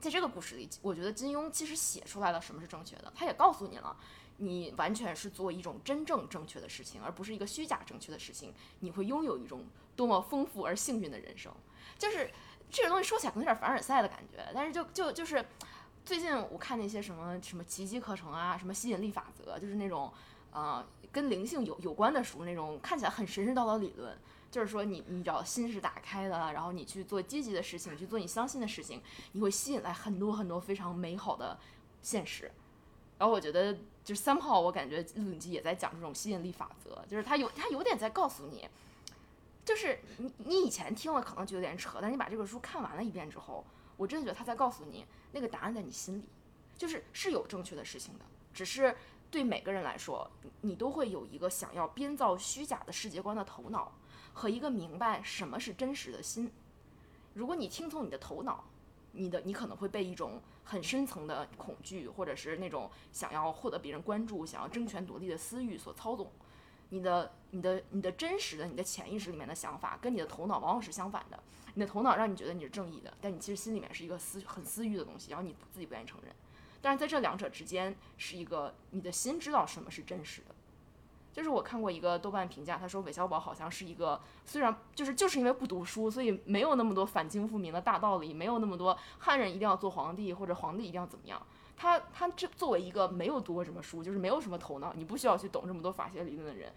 [0.00, 3.94] 在这个故事里，我觉得金庸其实写出来了什么是正确的，他也告诉你了。
[4.38, 11.52] 你完全是做一种真正正确的事情，而不是一个虚假正确的事情，你会拥有一种多么丰富而幸运的人生。
[11.98, 12.30] 就是
[12.70, 15.44] 这个东西说起来可能有点凡尔赛的感觉，但是就就就是
[16.02, 20.10] 最近我看那些什么什么奇迹课程啊，什么吸引力法则，就是那种
[20.54, 24.16] 呃跟灵性有有关的书，那种看起来很神神叨叨理论。
[24.50, 31.58] 就是说你，你只要心是打开的，然后你去做积极的事情，去做你相信的事情，你会吸引来很多很多非常美好的
[32.02, 32.48] 现实。
[33.18, 38.68] 然后我觉得，就是三炮，我感觉《鹿鼎记》也在讲这种吸引力法则，就是他有他有点在告诉你，
[39.64, 43.64] 就是你你以前听了可能觉得有点扯，但你把这个书看完了一遍之后，
[43.96, 46.24] 我真的觉得他在告诉你，那个答案在你心里，
[46.78, 48.94] 就是是有正确的事情的，只是
[49.34, 53.90] 对每个人来说，你都会有一个想要编造虚假的世界观的头脑
[54.32, 56.52] 和一个明白什么是真实的心。
[57.32, 58.62] 如果你听从你的头脑，
[59.10, 66.30] 你的你可能会被一种很深层的恐惧，或者是那种想要获得别人关注、想要争权夺利的私欲所操纵。
[66.90, 71.42] 你的、你的、你的真实的、你的潜意识里面的想法，跟你的头脑往往是相反的。
[71.74, 76.32] 你的头脑让你觉得你是正义的，但你其实心里面是一个私很私欲的东西，然后你自己不愿意承认。
[76.84, 80.54] 但是在这两者之间，是一个你的心知道什么是真实的。
[81.32, 91.40] 就是我看过一个豆瓣评价，他说韦小宝好像是一个虽然就是就是因为不读书，所以没有那么多反清复明的大道理，没有那么多汉人一定要做皇帝或者皇帝一定要怎么样。
[91.74, 96.70] 他他这作为一个没有读过什么书，就是没有什么头脑，你不需要去懂这么多法学理论的人，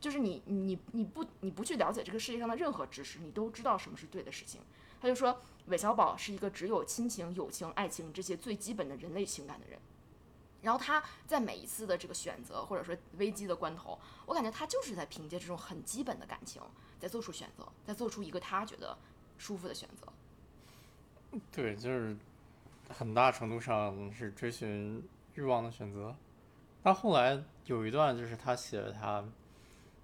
[0.00, 4.60] 就是你你你不你不去了解这个世界上的任何知识，你都知道什么是对的事情。
[5.02, 5.36] 他就说
[5.66, 9.76] 韦小宝是一个只有亲情、友情、爱情这些最基本的人类情感的人。
[10.60, 16.62] 然后他在每一次的这个选择或者说危机的关头，我感觉他就是在凭借这种很基本的感情，
[17.00, 18.96] 在做出选择，在做出一个他觉得
[19.38, 20.06] 舒服的选择。
[21.50, 22.16] 对，就是
[22.88, 25.02] 很大程度上是追寻
[25.34, 26.14] 欲望的选择。
[26.80, 29.24] 但后来有一段就是他写他，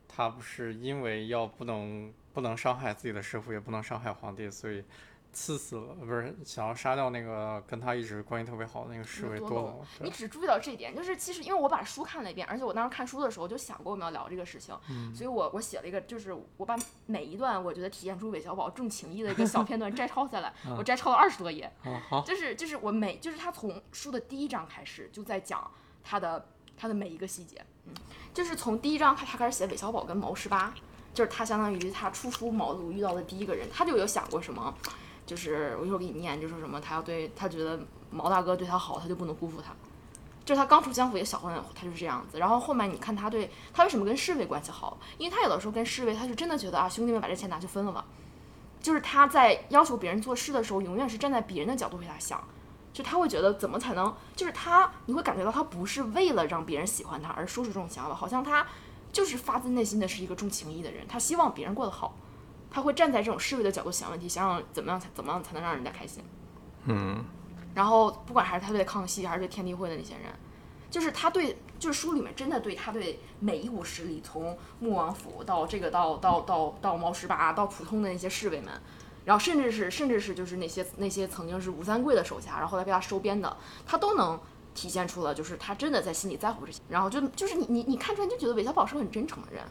[0.09, 4.85] 他不是因为要不能不能伤害自己的师傅，也不能伤害皇帝，所以。
[5.31, 9.85] 刺死了，不是想要杀掉那个跟他一直关系特别好的那个侍卫多隆。
[10.01, 14.75] 你只注意到这一点，就是其实因为我把书看了一遍，而且我当时看书的时候就想过我们要聊这个事情，
[15.15, 21.71] 所以我我写了一个，就是我把每一段我觉得体现出韦小宝重情义的一个小片段 摘抄下来，我摘抄了二十多页。
[22.09, 25.71] 好，就是就是我每就是他从书的第一章开始就在讲
[26.03, 27.93] 他的他的每一个细节，嗯，
[28.33, 30.75] 就是从第一章他他开始写韦小宝跟毛十八，
[31.19, 34.73] 就是他相当于他初出茅庐遇到的第一个人，他就有想过什么。
[35.27, 37.77] 就是我一会儿给你念，就说什么他要对他觉得
[38.09, 39.73] 毛大哥对他好，他就不能辜负他。
[40.45, 42.39] 就是他刚出江湖也小混混，他就是这样子。
[42.39, 44.97] 然后后面你看他对他为什么跟侍卫关系好？
[45.19, 48.05] 因为他有的时候跟侍卫，他是真的觉得啊，兄弟们把这钱拿去分了吧。
[48.81, 52.41] 就是他在要求别人做事的时候，永远是站在别人的角度为他想。
[52.93, 58.65] 就他会觉得怎么才能，就是他你会感觉到他不是为了让别人喜欢他而说出这种想法，好像他
[59.13, 62.17] 就是发自内心的是一个重情义的人，他希望别人过得好。
[62.71, 66.23] 他会站在这种侍卫的角度想问题，想想怎么样才怎么样才能让人家开心。
[66.85, 67.25] 嗯，
[67.75, 70.25] 然后不管还是他对康熙，还是对天地会的那些人，
[70.91, 78.71] 就是他对，就是书里面真的对他对每一股势力，从穆王府到这个到到到到毛十八，到普通的那些侍卫们，
[79.25, 84.39] 然后甚至是甚至是就是那些那些曾经是吴三桂的手下，然后后来被他收编的，他都能
[84.81, 86.81] 体现出了，就是他真的在心里在乎这些。
[86.89, 89.65] 然后就就是你你你看出来就觉得韦小宝是个很真诚的人，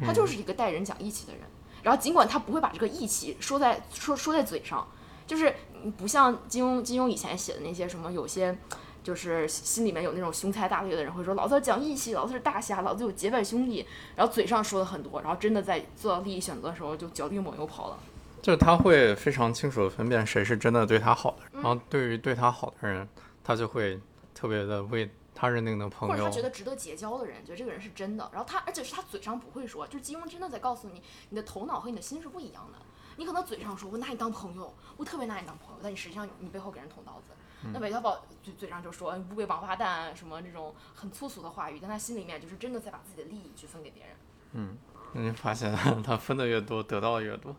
[0.00, 1.42] 他就是一个待人讲义气的人。
[1.82, 4.86] 然后尽管他不会把这个义气说在说说在嘴上，
[5.26, 5.54] 就是
[5.98, 8.56] 不像金庸金庸以前写的那些什么，有些
[9.02, 17.98] 就是心里面有那种雄才大略的人会说，老子讲义气，老子是大侠，老子有结拜兄弟，然后嘴上说的很多，然后真的在做到利益选择的时候就脚底抹油跑了。
[18.40, 23.08] 就是他会非常清楚的分辨谁是真的对他好的，然后对于对他好的人，
[23.42, 23.98] 他就会
[24.38, 25.10] 特别的为。
[25.40, 28.28] 他认定的朋友，或者他觉得值得结交的人，觉得这个人是真的。
[28.32, 32.78] 然后他，而且是他嘴上不会说，就是金庸真的在告诉你，你的头脑和你的心是不一样的。
[33.16, 37.30] 你可能嘴上说我拿你当朋友，我特别拿你当朋友，但你实际上你背后给人捅刀子。
[37.72, 44.16] 那韦小宝嘴嘴上就说乌龟王八蛋什么这种很粗俗的话语，但他心里面就是真的在把自己的利益去分给别人。
[44.54, 44.76] 嗯，
[45.12, 45.72] 那你发现
[46.02, 47.54] 他分的越多，得到的越多。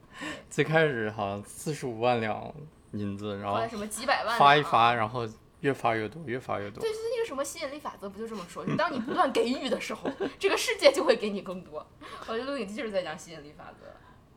[0.49, 2.53] 最开始好像四十五万两
[2.91, 5.25] 银子，然后什么几百万发一发，然后。
[5.61, 6.81] 越发越多，越发越多。
[6.81, 8.65] 对，就是那个什么吸引力法则，不就这么说？
[8.65, 11.85] 就当你不断给予的时候，这个世界就会给你更多。
[12.27, 13.85] 我觉得录影机就是在讲吸引力法则。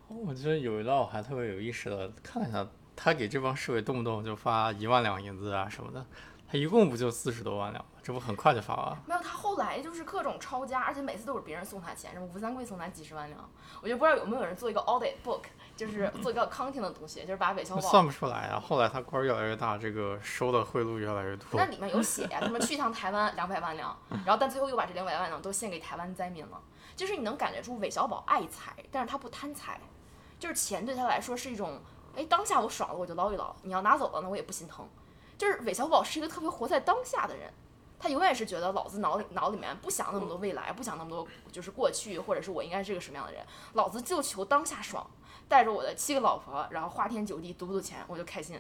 [0.09, 6.05] 我觉得有一段我还特别有意识的看了一下，他给这帮侍卫动不动就发一万两银子啊什么的，
[6.47, 7.91] 他一共不就四十多万两吗？
[8.03, 9.03] 这不很快就发完？
[9.07, 13.51] 没有，他后来就是各种抄家，而且每次都是别人送他钱，什么吴三桂送他几十万两。
[13.81, 15.45] 我就不知道有没有人做一个 audit book。
[15.75, 18.61] 就是做一个 accounting 的东西，就是把韦小宝算不出来啊。
[18.61, 21.47] 后来他官越来越大，这个收的贿赂越来越多。
[21.55, 26.61] 那里面有写呀，什么去一趟台湾两百万两， 然后但最后又把这两百万两都献给台湾灾民了。
[26.95, 29.81] 就是你能感觉出韦小宝爱财，但是他不贪财，
[30.39, 31.81] 就是钱对他来说是一种，
[32.15, 34.87] 哎，当下我爽了我就捞一捞，你要拿走了呢我也不心疼。
[35.39, 37.51] 就是韦小宝是一个特别活在当下的人，
[37.99, 45.05] 他永远是觉得老子脑里脑里面不想那么多未来，不想那么多就是过去或者是我应该是个什么样的人，老子就求当下爽。
[45.53, 48.59] 带着我的七个老婆，然后花天酒地，赌不赌钱我就开心，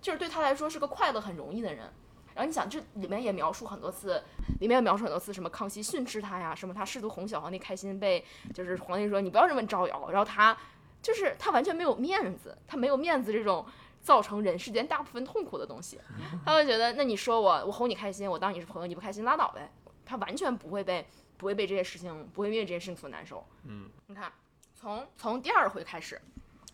[0.00, 1.92] 就是对他来说是个快乐很容易的人。
[2.34, 4.22] 然后你想，这里面也描述很多次，
[4.60, 8.24] 里面也描述很多次什么康熙训斥他呀，什么他试图哄小皇帝开心，被
[8.54, 10.56] 就是皇帝说你不要这么招摇，然后他
[11.02, 13.66] 就是他完全没有面子，他没有面子这种
[14.00, 16.00] 造成人世间大部分痛苦的东西。
[16.46, 19.70] 他会觉得，那你说我，我哄你开心，我当你是朋友，你不开心拉倒呗。
[20.06, 23.44] 他完全不会被不会被这些事情，不会因为这些事情所难受。
[23.64, 24.32] 嗯，你看，
[24.78, 26.20] 从从第二回开始，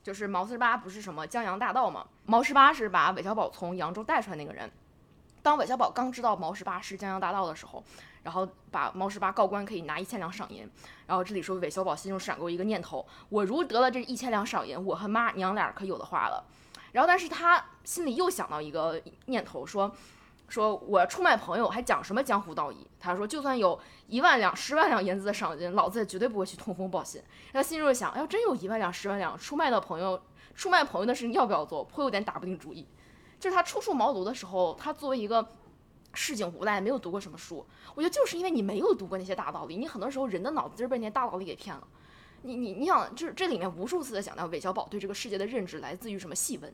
[0.02, 2.04] 就是毛十八不是什么江洋大盗吗？
[2.26, 4.68] 毛十八是把韦小宝从扬州带出来那个人。
[5.40, 7.82] 当韦小宝刚知道毛十八是江洋大盗的时候，
[8.24, 10.68] 然后把毛十八告官可以拿一千两赏银。
[11.06, 16.44] 然后这里说韦小宝心中闪过一个念头：我如得了这一千两赏银，我和妈娘俩可有的花了。
[16.90, 19.94] 然后，但是他心里又想到一个念头，说。
[20.52, 22.86] 说我出卖朋友，还讲什么江湖道义？
[23.00, 27.22] 他说，就算有一万两、十万两银子的赏金，老子也绝对不会去通风报信。
[27.54, 30.20] 他心中想，要真有一万两、十万两，出卖的朋友，
[30.54, 31.82] 出卖朋友的事情要不要做？
[31.82, 32.86] 颇有点打不定主意。
[33.40, 35.48] 就是他初出茅庐的时候，他作为一个
[36.12, 37.64] 市井无赖，没有读过什么书。
[37.94, 41.88] 我觉得就是因为你没有读过那些大道理，你很多时候人的脑子就是被那些大道理给骗了。
[42.42, 46.72] 你你你想，就是这里面无数次的讲到韦小宝对这个世界的认知来自于什么戏文，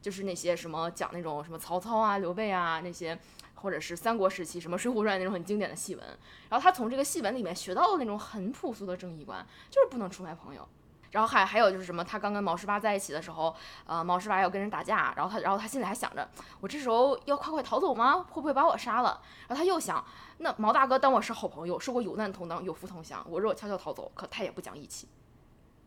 [0.00, 3.18] 就是那些什么讲那种什么曹操啊、刘备啊那些，
[3.54, 6.04] 或者是三国时期什么《水浒传》那种很经典的戏文。
[6.48, 10.66] 然后他从这个戏文里面学到了那种很朴素的正义观，就是不能出卖朋友。
[11.10, 16.28] 然后还还有就是什么，他刚跟毛十八在一起的时候，呃，毛十八要跟人打架，然后他然后他心里还想着，
[16.60, 18.24] 我这时候要快快逃走吗？
[18.30, 19.20] 会不会把我杀了？
[19.48, 20.04] 然后他又想，
[20.38, 25.08] 那毛大哥当我是好朋友，说过有难同当，有福同享，我若悄悄逃走，可他也不讲义气。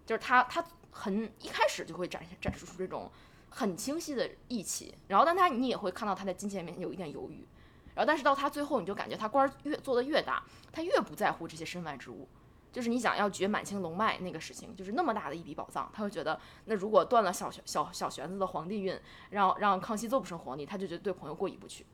[0.06, 3.10] 就是他，他很一开始就会展现展示出这种
[3.50, 7.48] 很清晰的义气，然后但他你也会看到他在金钱面前有一点犹豫，
[7.96, 12.28] 然后但是到他最后，你就感觉他官越做的越大，他越不在乎这些身外之物。
[12.74, 21.86] 就是你想要掘满清龙脉那个事情，就是那么大的一笔宝藏，他会觉得那如果断了小小小玄子的皇帝运，让让康熙做不成皇帝，他就觉得对朋友过意不去。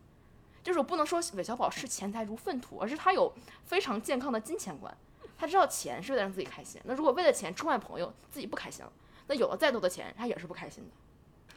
[0.64, 3.32] 就是我不能说韦小宝视钱财如粪土，而是他有
[3.66, 4.96] 非常健康的金钱观。
[5.38, 8.92] 他知道钱是为了让自己开心，那如果为了钱出卖朋友，自己不开心了，
[9.28, 10.90] 那有了再多的钱，他也是不开心的。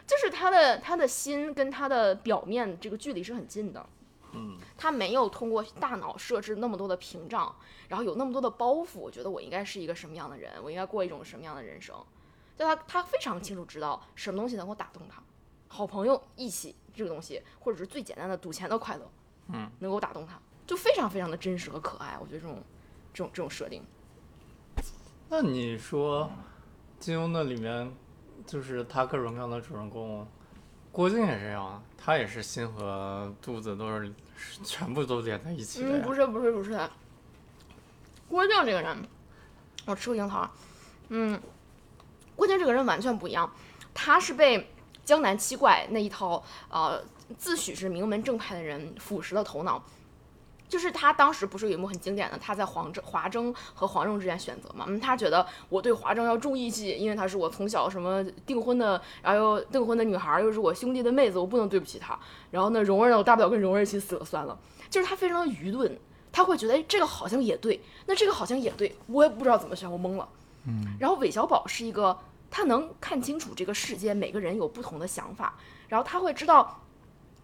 [0.06, 3.84] 就是他的他的心跟他的表面这个距离是很近的，
[4.32, 7.54] 嗯，他没有通过大脑设置那么多的屏障，
[7.88, 8.98] 然后有那么多的包袱。
[8.98, 11.96] 我觉得我应该是一个什么样的人，我应该过一种什么样的人生。
[12.56, 15.22] 就他他非常清楚知道什么东西能够打动他，
[15.68, 19.10] 好朋友义气这个东西，或者是最简单的赌钱的快乐，
[19.48, 22.16] 嗯，能够打动他，就非常非常的真实和可爱。
[22.20, 22.62] 我觉得这种。
[23.14, 23.82] 这种这种设定，
[25.28, 26.30] 那你说
[26.98, 27.94] 金庸那里面，
[28.46, 30.26] 就是他各种各样的主人公，
[30.92, 31.82] 郭靖也这样啊？
[31.96, 34.12] 他也是心和肚子都是
[34.62, 35.88] 全部都连在一起的。
[35.88, 36.78] 嗯，不是不是不是，
[38.28, 38.96] 郭靖这个人，
[39.86, 40.50] 我吃过樱桃，
[41.08, 41.40] 嗯，
[42.36, 43.50] 郭靖这个人完全不一样，
[43.94, 44.70] 他是被
[45.04, 47.02] 江南七怪那一套呃
[47.38, 49.82] 自诩是名门正派的人腐蚀了头脑。
[50.72, 54.86] 就是他当时不是有一幕很经典的，他在黄征、华筝和黄蓉之间选择嘛？
[54.88, 62.18] 嗯，他觉得我对华筝要重义气，因为他是我从小什么订婚的，然后又订婚的女孩，又是我兄弟的妹子，我不能对不起她。
[62.50, 64.58] 然后呢，蓉儿呢，我大不了跟蓉儿一起死了算了。
[64.88, 65.94] 就是他非常的愚钝，
[66.32, 70.26] 他会觉得，哎，这个好像也对，那这个好像也对，我也不知道怎么选，我懵了。
[70.64, 70.96] 嗯。
[70.98, 72.18] 然后韦小宝是一个，
[72.50, 75.54] 他能看清楚这个世界，每个人有不同的想法，
[75.88, 76.80] 然后他会知道，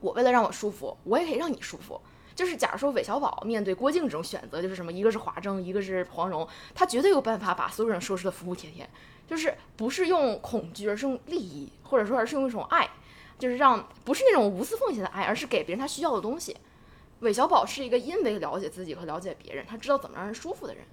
[0.01, 2.01] 我为了让我舒服，我也可以让你舒服。
[2.39, 8.89] 就是假如说韦小宝面对郭靖这种选择，就是什么，一个是华筝，一个是黄蓉，他绝对有办法把所有人收拾的服服帖帖。
[9.27, 12.89] 就是不是用恐惧，而是用利益，或者说而是用一种爱，
[13.41, 16.57] 就是让不是那种无私奉献的爱，而是给别人他需要的东西。
[17.19, 20.85] 韦小宝是一个因为了解自己和了解别人，他知道怎么让人舒服的人，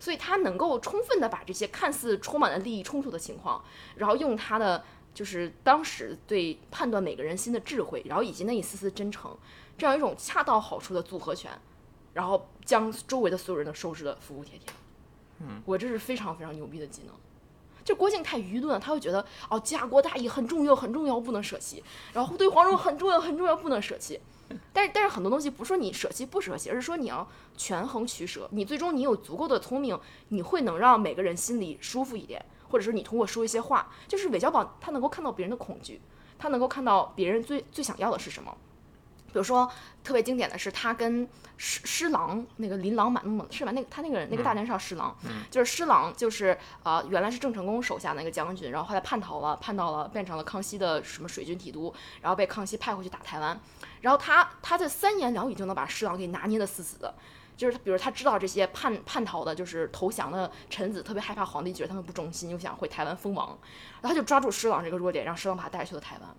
[0.00, 4.84] 所以他能够充分的把这些看似充满了利益冲突的情况，然后用他的
[5.14, 9.38] 就是当时对判断每个人心的智慧，然后以及那一丝丝真诚。
[9.76, 11.50] 这样一种恰到好处的组合拳，
[12.12, 14.72] 然后将周围的所有人都收拾的服服帖帖。
[15.40, 17.14] 嗯，我这是非常非常牛逼的技能。
[17.84, 21.84] 就郭靖太愚钝了，他会觉得哦，家国大义很重要，很重要，不能舍弃。
[22.14, 24.18] 然后对黄蓉很重要，很重要，不能舍弃。
[24.72, 28.48] 但是但是很多东西不是说你舍弃不舍弃，而是说你要权衡取舍。
[28.52, 36.00] 你最终你有足够的聪明，你会能让每个人心里舒服一点，或者说你通过说一些话，就是韦小宝他能够看到别人的恐惧，
[36.38, 38.56] 他能够看到别人最最想要的是什么。
[39.34, 39.68] 比如说，
[40.04, 43.72] 特别经典的是他跟施施琅那个琳琅满目是吧？
[43.72, 45.12] 那个他那个人那个大年少施琅，
[45.50, 51.92] 就是施琅，就是呃原来是郑成功手下那个将军，然后后来叛逃了，叛到了变成了康熙的什么水军提督，
[52.22, 53.60] 然后被康熙派回去打台湾，
[54.02, 57.12] 然后他他的三言两语就能把施琅给拿捏的死死的，
[57.56, 63.48] 就是比如他知道这些叛叛逃的，就是投降的臣子特别害怕皇帝觉得他们不忠心，又想回台湾封王，
[64.00, 66.30] 然后他就抓住施琅这个弱点，让施琅把他带去了台湾。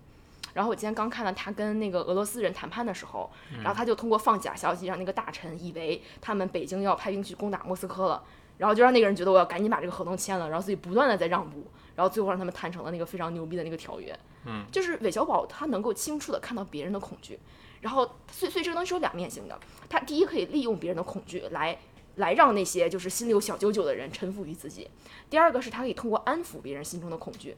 [0.56, 8.24] 然后我今天刚看了他跟那个俄罗斯人谈判的时候，然后他就通过放假消息让那个大臣以为他们北京要派兵去攻打莫斯科了，
[8.58, 14.18] 然后就让那个人觉得我要赶紧把这个合同签了，然后自己不断的在让步，然后最后让他们谈成了那个非常牛逼的那个条约。
[14.46, 17.38] 嗯，就是韦小宝他能够清楚的看到别人的恐惧，
[17.82, 19.60] 然后所以所以这个东西是有两面性的。
[19.90, 21.78] 他第一可以利用别人的恐惧来
[22.16, 24.90] 来让那些就是心里有小九九的人臣服于自己，
[25.30, 27.58] 第二个是他可以通过安抚别人心中的恐惧，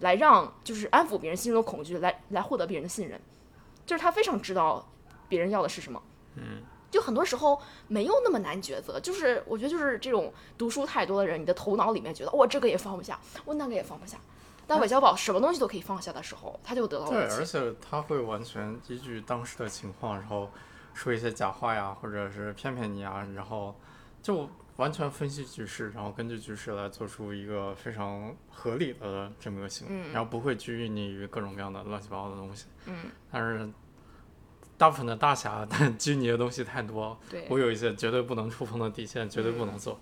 [0.00, 3.20] 来让就是安抚别人心中的恐惧，来来获得别人的信任。
[3.86, 4.86] 就是他非常知道
[5.28, 6.02] 别人要的是什么。
[6.36, 14.18] 嗯，就很多时候没有那么难抉择，就是我觉得就是这种读书太多的人，你的头脑里面觉得我这个也放不下，我那个也放不下。
[14.66, 20.50] 但韦小宝什么东西都可以放下的时候，他就得到对，了对而且他会完全依据当时的情况，然后
[20.92, 23.74] 说一些假话呀，或者是骗骗你啊，然后
[24.22, 24.46] 就
[24.78, 32.66] 完全分析局势，然后根据局势来做出一个非常合理的这么个行为，嗯然后不会拘泥于各种各样的乱七八糟的东西。
[32.86, 33.68] 嗯，但是
[34.76, 39.98] 大部分的大侠，但拘泥的东西太多，对我有一些绝对不能触碰的底线，绝对不能做。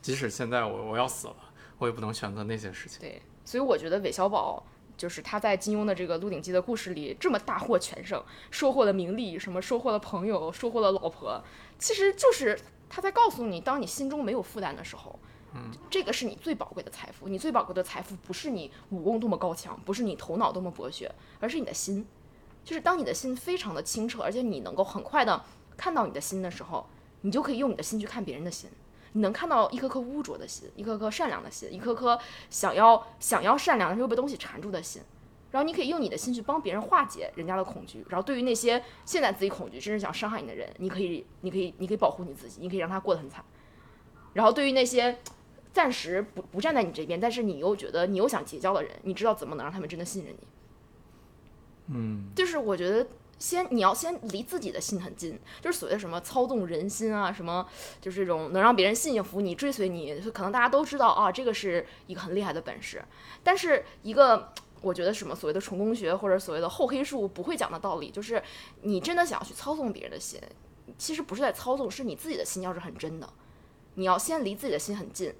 [0.00, 1.36] 即使现在我我要死了，
[1.78, 3.00] 我也不能选择那些事情。
[3.00, 4.64] 对，所以我觉得韦小宝
[4.96, 11.42] 就是他在金庸的这个《鹿鼎记》的故事里这么大获全胜，收获了名利，什么收获了朋友，收获了老婆，
[11.76, 12.56] 其实就是
[12.94, 15.18] 他在告诉你，当你心中没有负担的时候。
[15.54, 17.28] 嗯，这个是你最宝贵的财富。
[17.28, 22.06] 你最宝贵的财富不是你武功多么高强，不是你头脑多么博学，而是你的心。
[22.64, 25.42] 就是当你的心非常的清澈，而且你能够很快的
[25.76, 26.86] 看到你的心的时候，
[27.22, 28.70] 你就可以用你的心去看别人的心。
[29.12, 32.18] 你能看到一颗颗污浊的心，一颗颗善良的心，一颗颗
[32.48, 35.02] 想要想要善良但是又被东西缠住的心。
[35.52, 38.04] 然后你可以用你的心去帮别人化解人家的恐惧。
[38.08, 43.44] 然后对于那些现在自己恐惧，甚至想伤害你的人，你可以你可以你可以保护你自己，你可以让他过得很惨。
[44.32, 45.18] 然后对于那些
[45.72, 50.46] 暂时不不站在你这边，但是你又觉得你又想结交的人，你知道怎么能让他们真的信任你。
[51.88, 53.06] 嗯，就是我觉得
[53.38, 57.66] 先你要先离自己的心很近，就是所谓的什么操纵人心啊，什么
[58.00, 63.04] 就是这种能让别人信服你、追随你，可能大家都知道啊，这个是一个很厉害的本事。
[63.42, 64.52] 但是一个
[64.82, 68.42] 我觉得什么所谓的成功学或者所谓的厚黑术不会讲的道理，就是
[68.82, 70.40] 你真的想要去操纵别人的心，
[70.98, 73.32] 其实不是在操纵，是你自己的心要是很真的，
[73.94, 75.32] 你要先离自己的心很近，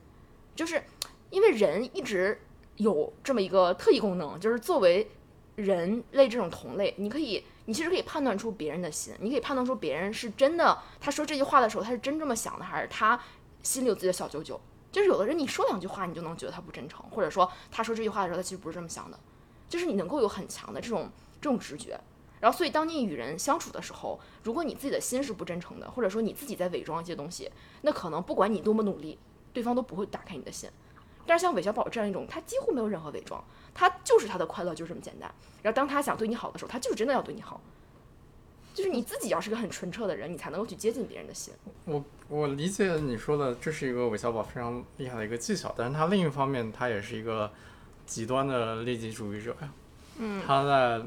[0.55, 0.83] 就是
[1.31, 2.41] 因为人一直
[2.77, 5.11] 有这么一个特异功能，就是作为
[5.57, 13.21] 人类这种同类，你可以，你其实可以判断出别人的心，你可以判断出别人是真的，他说这句话的时候，他是真这么想的，还是他
[13.63, 14.61] 心里有自己的小九九。
[14.91, 19.19] 就是有的人你说两句话，你就能觉得他不真诚，或者说他说这句话的时候，他其实不是这么想的。
[19.73, 21.09] 就是你能够有很强的这种
[21.41, 21.99] 这种直觉。
[22.41, 27.51] 然后，所以当你与人相处的时候，如果你自己的心是不真诚的，或者说你自己在伪装一些东西，
[27.81, 29.19] 那可能不管你多么努力，
[29.55, 30.69] 对方都不会打开你的心。
[31.25, 33.43] 但是像韦小宝这样一种，他几乎没有任何伪装，
[33.73, 35.33] 他就是他的快乐就是这么简单。
[35.63, 37.59] 然后当他想对你好的时候，他就是真的要对你好。
[38.75, 41.53] 就是你自己要是个很纯澈的人，你才能够去接近别人的心。
[41.85, 47.53] 我我理解你说的，这是一个韦小宝非常厉害的一个技巧，但是他另一方面，他也是一个
[48.07, 49.69] 极端的利己主义者呀。
[50.19, 51.03] 嗯，他在，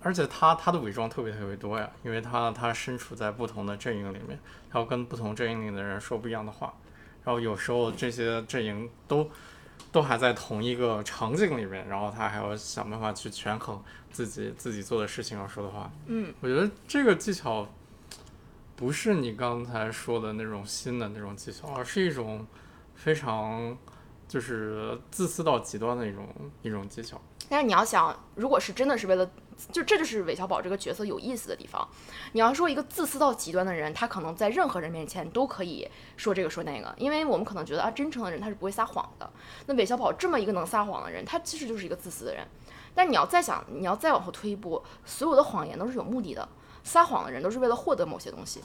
[0.00, 4.38] 而且他他的伪装特别特别多呀，因为他他身处在不同的阵营里面，
[4.70, 6.74] 他要跟不同阵营里的人说不一样的话，
[7.24, 9.30] 然后有时候这些阵营都
[9.92, 15.90] 都还在同一个场景里面，然后他还要想办法去权衡自己自己做的事情要说的话。
[16.06, 17.68] 嗯，我觉得这个技巧
[18.74, 22.46] 不是你刚才说的那种新的那种技巧，而是一种
[22.94, 23.76] 非常
[24.28, 26.26] 就是自私到极端的一种
[26.62, 27.20] 一种技巧。
[27.48, 29.30] 但是你要想，如果是真的是为了，
[29.70, 31.86] 就这就是韦小宝这个角色有意思的地方。
[32.32, 39.30] 你要说一个自私到极端的人，他可能在任何人面前都可以说这个说那个，因为我们可能觉得啊，真诚的人他是不会撒谎的。
[39.66, 42.44] 那韦小宝这么一个能撒谎的人，他其实就是一个自私的人。
[42.96, 46.48] 但你要再想，你要再往后推一步，所有的谎言都是有目的的，
[46.82, 48.60] 撒谎的人都是为了获得某些东西。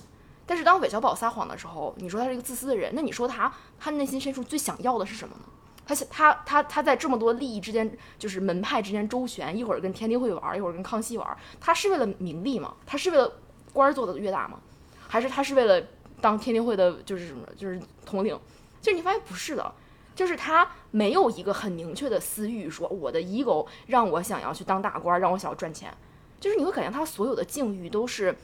[0.51, 3.49] 但是当韦小宝撒谎的时候，你说他是一个自私的人，那你说他
[3.79, 5.43] 他内心深处最想要的是什么呢？
[5.85, 7.89] 他想他他他在这么多利益之间，
[8.19, 12.73] 就是门派之间周旋，一会儿跟天地会玩，一会儿跟康熙玩，他是为了名利吗？
[12.85, 13.31] 他是为了
[13.71, 14.59] 官儿做的越大吗？
[15.07, 15.81] 还是他是为了
[16.19, 18.37] 当天地会的，就是什么，就是统领？
[18.81, 19.73] 就是你发现不是的，
[20.13, 25.95] 就是他没有一个很明确的私欲，说我的 ego 让我想要去当大官，让我想要赚钱，
[26.41, 28.35] 就是你会感觉他所有的境遇都是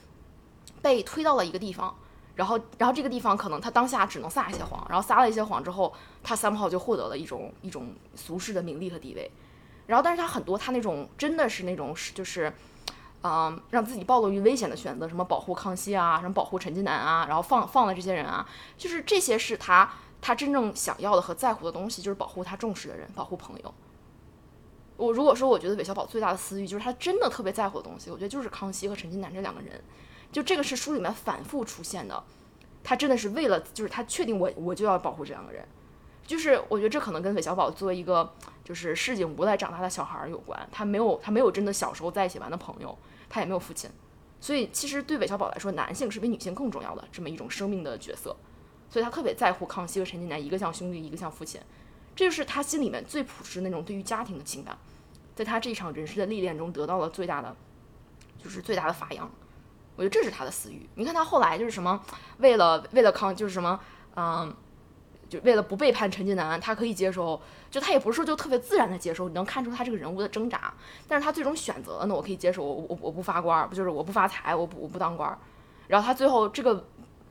[0.88, 1.93] 被推到了一个地方。
[2.35, 5.91] 然后，然后这个地方可能他当下只能撒一些谎，然后撒了一些谎之后，
[6.23, 9.31] 他三炮就获得了一种一种俗世的名利和地位。
[9.88, 12.53] 然后，但是他很多他那种真的是那种是就是，
[13.23, 19.89] 嗯，让自己暴露于危险的选择，什么保护康熙啊，什么保护陈近南啊，然后放放了这些人啊，就是这些是他
[20.21, 23.73] 他真正想要的和在乎的东西，就是保护他重视的人，保护朋友。
[24.95, 29.81] 我如果说我觉得韦小宝最大的私欲就是他真的特别在乎的东西，我觉得就是康熙和陈近南这两个人。
[30.38, 32.23] 就这个是书里面反复出现的，
[32.83, 35.67] 他真的是为了就是他确定我我就要保护这两个人，
[36.27, 38.31] 就是我觉得这可能跟韦小宝作为一个
[38.63, 42.95] 就是市井无赖长大的小孩儿有关，他没有他没有真的小时候在一起玩的朋友，
[43.27, 43.89] 他也没有父亲，
[44.39, 48.38] 所以其实对韦小宝来说，男性是比女性更重要的这么一种生命的角色，
[48.91, 51.59] 所以他特别在乎康熙和陈近南，一个像兄弟，一个像父亲，
[52.15, 54.77] 这就是他心里面最朴实那种对于家庭的情感，
[55.35, 57.55] 在他这一场人生的历练中得到了最大的，
[58.38, 59.27] 就是最大的发扬。
[59.97, 60.87] 我觉得这是他的私欲。
[60.95, 61.99] 你看他后来就是什么，
[62.37, 63.77] 为了为了康，就是什么，
[64.15, 64.55] 嗯，
[65.27, 70.73] 就为了不背叛陈近南，他可以接受，就他也不是说就特别自然的接受，你能看出他这个人物的挣扎。
[71.07, 75.37] 但是他最终选择了呢，我可以接受，我我我不发官，不就是我不发财，我不我不当官。
[75.87, 76.85] 然后他最后这个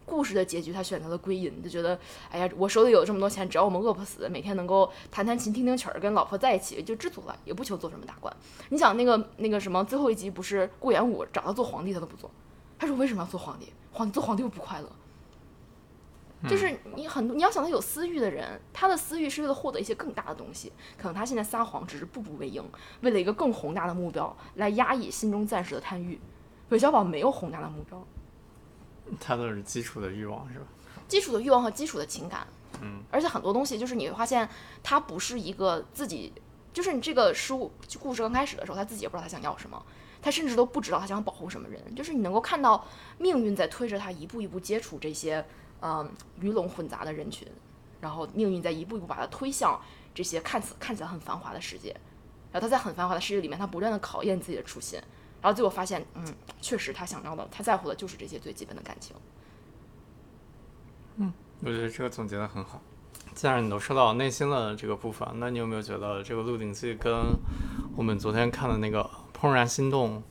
[0.05, 1.99] 故事的结局，他选择了归隐，就觉得，
[2.31, 8.35] 哎呀，我手里有这么多钱，只要我们饿不死，每天能够弹弹琴、听听曲儿，跟老婆在一起就知足了，也不求做什么大官。
[8.69, 12.31] 你想那个那个什么，最后一集不是顾炎武找他做皇帝，他都不做。
[12.79, 13.73] 他说：“为什么要做皇帝？
[13.93, 14.93] 皇帝做皇帝又不快乐。
[16.47, 20.71] 就是你很多你要想他有私欲的人，他的私欲是为了获得一些更大的东西。
[20.99, 22.63] 可能他现在撒谎只是步步为营，
[23.01, 26.21] 为了一个更宏大的目标来压抑心中暂时的贪欲。
[26.69, 28.07] 韦小宝没有宏大的目标，
[29.19, 30.67] 他都是基础的欲望是吧？
[31.09, 32.47] 基础的欲望和基础的情感。
[32.83, 34.47] 嗯，而且很多东西就是你会发现，
[34.83, 36.33] 他不是一个自己，
[36.73, 39.83] 就是你这个书故事刚开始的时候，他自己也不知道他想要什么。”
[40.27, 42.85] 他甚至都不知道他想保护什么人，就是你能够看到
[43.17, 45.47] 命运在推着他一步一步接触这些，
[45.81, 46.11] 嗯，
[46.41, 47.47] 鱼龙混杂的人群，
[48.01, 49.81] 然后命运在一步一步把他推向
[50.13, 51.91] 这些看似看起来很繁华的世界，
[52.51, 54.99] 然后他在很繁华的世界里面，他不断的考验自己的初心，
[55.41, 56.27] 然后最后发现，嗯，
[56.61, 59.15] 确实他想要的，他在乎的就是这些最基本的感情。
[61.19, 62.83] 嗯，我觉得这个总结的很好。
[63.33, 67.15] 既然你都说到内心的这个部分，那你有没有觉得这个《鹿鼎记》跟
[67.95, 69.09] 我们昨天看的那个？
[69.39, 70.23] 怦然心动，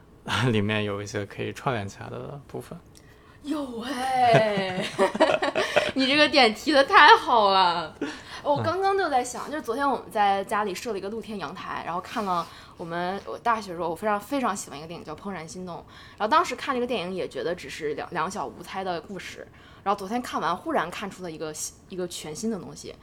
[0.50, 2.78] 里面有一些可以串联起来的部分。
[3.42, 4.82] 有哎，
[5.94, 7.94] 你这个点提的太好了。
[8.42, 12.46] 我刚刚就在想，就是昨天我们在家里设了一个露天阳台，然后看了
[12.76, 15.76] 我们我大学时候我非常非常喜欢一个电影叫《怦然心动》，
[16.18, 19.46] 然后当时看这个电影也觉得只是两两小无猜的故事，
[19.82, 21.54] 然后昨天看完忽然看出了一个
[21.88, 22.94] 一个全新的东西。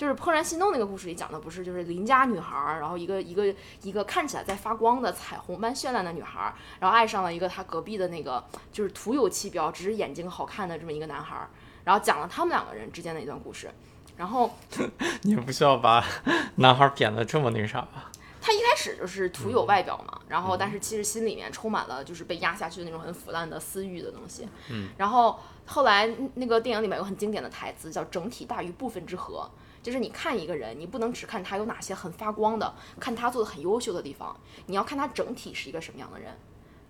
[0.00, 8.42] 就是《怦然心动》那个故事里讲的不是，就是邻家女孩儿，然后一个一个一个看起来在发光的彩虹般绚烂的女孩儿，然后爱上了一个她隔壁的那个
[8.72, 11.50] 就是徒有其表，只是眼睛好看的这么一个男孩儿，
[11.84, 13.70] 然后讲了他们两个人之间的一段故事。
[14.16, 14.50] 然后
[15.20, 16.02] 你不需要把
[16.56, 18.10] 男孩贬得这么那啥吧？
[18.40, 24.48] 他一开始就是徒有外表嘛，然后但是其实心里面充满了就是被压下去的那种很腐烂的私欲的东西。
[24.70, 29.46] 嗯，然后后来那个电影里面有很经典的台词叫“整体大于部分之和”。
[29.82, 36.36] 就是你看一个人，你不能只看他有哪些很发光的，看他做的很优秀的地方，你要看他整体是一个什么样的人。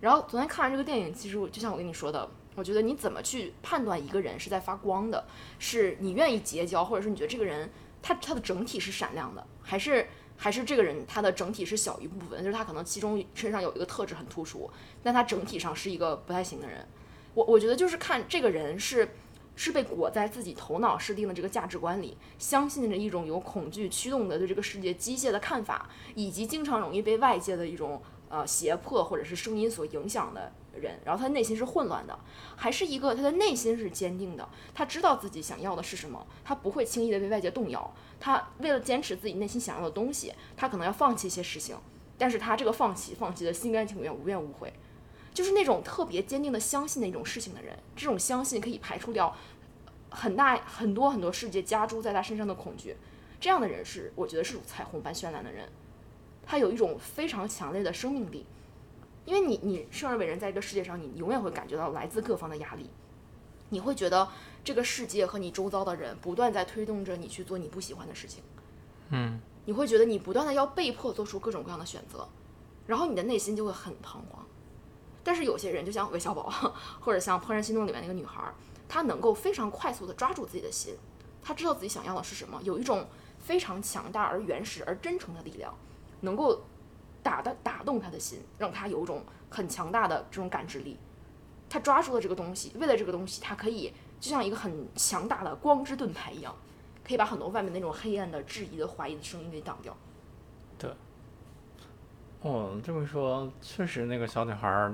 [0.01, 5.25] 然后昨天看完这个电影，其实我就像我跟你说的，我觉得你怎么去判断一个人是在发光的，
[5.59, 7.71] 是你愿意结交，或者是你觉得这个人
[8.03, 14.71] 他他的整体是闪亮的，还是还是这个人他的整体是小一部分，就是他可能其中身上有一个特质很突出，
[15.03, 16.87] 但他整体上是一个不太行的人。
[17.35, 19.09] 我我觉得就是看这个人是。
[19.61, 28.01] 是被裹在自己头脑设定的这个价值观里，相信着一种由恐惧驱动的对这个世界机械的看法，以及经常容易被外界的一种
[28.31, 30.51] 呃胁迫或者是声音所影响的
[30.81, 32.19] 人，然后他内心是混乱的，
[32.57, 41.77] 还是一个他的内心是坚定的，他知道自己想要的是什么，他不会轻易的被外界动摇，他为了坚持自己内心想要的东西，他可能要放弃一些事情，
[42.17, 44.73] 但是他这个放弃，放弃的心甘情愿，无怨无悔。
[45.33, 49.33] 就是那种特别坚定的相信的一种事情的人，这种相信可以排除掉
[50.11, 52.97] 很大很多很多世界加诸在他身上的恐惧。
[53.41, 55.69] 这样的人是我觉得是如彩虹般绚烂的人，
[56.45, 58.45] 他有一种非常强烈的生命力。
[59.27, 62.91] 因为你你生而为人，在这个世界上，你永远会感觉到来自各方的压力，
[63.69, 64.29] 你会觉得
[64.65, 68.43] 这个世界和你周遭的人不断在推动着你去做你不喜欢的事情。
[69.11, 72.27] 嗯，你会觉得你不断的要被迫做出各种各样的选择，
[72.87, 74.45] 然后你的内心就会很彷徨。
[75.23, 76.51] 但是有些人，就像韦小宝，
[77.01, 78.43] 或者像《怦然心动》里面那个女孩，
[78.93, 80.97] 他能够非常快速地抓住自己的心，
[81.41, 83.07] 他知道自己想要的是什么，有一种
[83.39, 85.73] 非常强大而原始而真诚的力量，
[86.23, 86.63] 能够
[87.23, 90.99] 打的打动他的心，让他有一种很强大的这种感知力。
[91.69, 96.53] 他抓住了这个东西，为了这个东西，他可以就像一个很强大的光之盾牌一样，
[97.07, 99.97] 可以把很多外面那种黑暗的、质疑的、怀疑的声音给挡掉。
[100.77, 100.91] 对。
[102.41, 104.93] 哦，这么说，确实那个小女孩。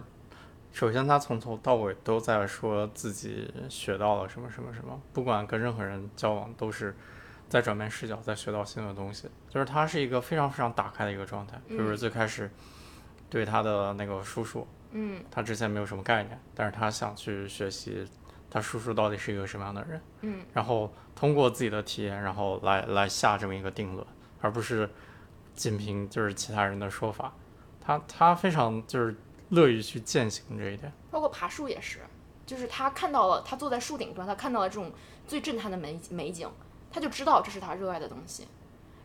[0.77, 6.95] 首先，他从头到尾都在说自己学到了什么什么什么，不管跟任何人交往，都是
[7.49, 9.27] 在转变视角，在学到新的东西。
[9.49, 11.59] 就是他是一个非常非常打开的一个状态。
[11.71, 12.51] 就是最开始
[13.31, 18.07] 对他的那个叔叔，嗯，他之前没有什么概念，但是他想去学习，
[18.51, 24.07] 他他叔叔到底是一个什么样的人，嗯，然后通过自己的体验，然后来来下这么一个定论，
[24.41, 24.89] 而不是
[25.55, 27.33] 仅凭就是其他人的说法。
[27.81, 29.15] 他他非常就是
[29.51, 30.93] 乐于去践行这一点。
[31.11, 32.01] 包括爬树也是，
[32.45, 34.93] 就是他看到了，他坐在树顶端，他看到了这种
[35.27, 36.49] 最震撼的美美景，
[36.91, 38.47] 他就知道这是他热爱的东西。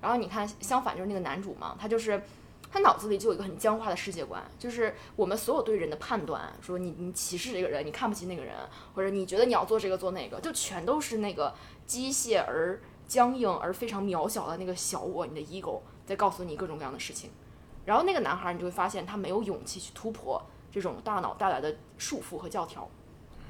[0.02, 2.24] 然后你看，相反就是那个男主嘛，他就是
[2.72, 8.56] 他脑子里就有一个很僵化的世界观，就是我们所有对人的判断，说你你歧视这个人，你看不起那个人，
[8.96, 11.54] 或者你觉得你要做这个做那个，就全都是那个
[11.86, 17.30] 机械而僵硬而非常渺小的那个小我，你的 ego 在告诉你各种各样的事情。
[17.86, 22.88] 然后那个男孩，你就会发现他没有勇气去突破这种大脑带来的束缚和教条。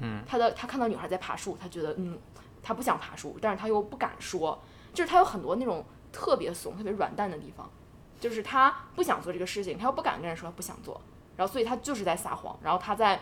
[0.00, 2.18] 嗯，他的他看到女孩在爬树，他觉得嗯，
[2.62, 4.60] 他不想爬树，但是他又不敢说，
[4.92, 7.70] 就是他有很多那种特别怂、特别软蛋的地方，
[8.18, 11.00] 就是他不想做这个事情，他又不敢跟人说他不想做，
[11.36, 13.20] 然后所以他就是在撒谎，然后他在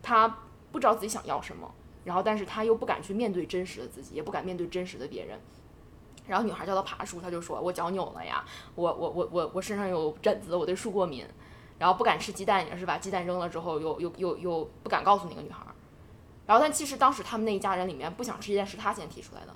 [0.00, 0.38] 他
[0.70, 1.70] 不知道自己想要什么，
[2.04, 5.38] 然后但是他又不敢去面对真实的自己，也不敢面对真实的别人。
[6.26, 8.44] 然后女孩叫他爬树，他就说：“我脚扭了呀，
[8.74, 11.26] 我我我我我身上有疹子，我对树过敏。”
[11.78, 15.66] 然后不敢吃鸡蛋，也是把鸡蛋扔了之后，又又又又不敢告诉那个女孩。
[16.46, 19.54] 然后但其实当时他们那一家人里面不想吃鸡蛋是他先提出来的，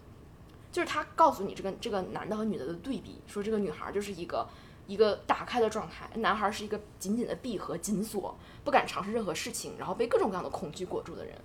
[0.72, 4.48] 就是他告诉你这个这个男的和女的的对比，说这个女孩就是一个
[4.88, 11.38] 一个打开的状态，男孩是一个紧紧的闭合紧锁，不敢尝试任何事情，然后被各种各样的恐惧裹住的人。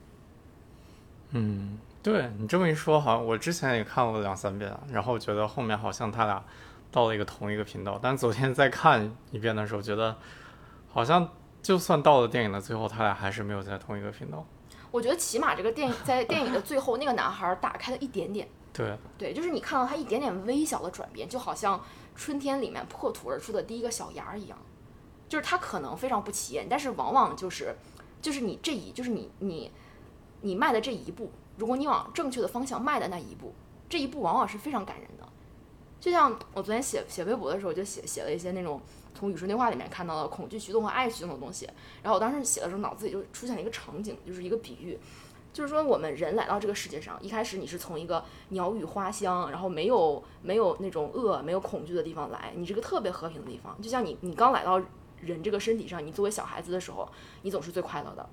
[1.32, 6.43] 嗯，对你这么一说，好像我之前也看过两三遍，然后觉得后面好像他俩
[6.91, 10.17] 到了一个同一个频道，但昨天再看一遍的时候，觉得
[10.89, 11.29] 好像
[11.61, 14.45] 就算到了电影的最后，他俩还是没有在同一个频道。
[14.89, 18.47] 我觉得起码这个电影在电影的最后，那个男孩打开了一点点。
[18.73, 21.81] 对，对，就是你看到他一点点微小的转变，就好像
[22.15, 24.57] 春天里面破土而出的第一个小芽儿一样，
[25.29, 27.75] 就是他可能非常不起眼，但是往往就是，
[28.21, 29.71] 就是你这一，就是你你
[30.41, 33.53] 你迈的这一步，如果你往正确的方向迈的那一步，
[33.89, 35.27] 这一步往往是非常感人的。
[35.99, 38.81] 就像我昨天写写微博的时候，就写写了一些那种
[39.13, 41.69] 从语说对话里面看到的恐惧驱动和爱驱动的东西，
[42.01, 44.97] 然后我当时写的时候，脑子里就出现了一个场景，就是一个比喻。
[45.53, 53.79] 就是说，我们人来到这个世界上，一开始你是从一个鸟语花香，然后没有没有那种恶、没有恐惧的地方来，你是个特别和平的地方。
[53.81, 54.81] 就像你你刚来到
[55.19, 57.05] 人这个身体上，你作为小孩子的时候，
[57.41, 58.27] 你总是最快乐的。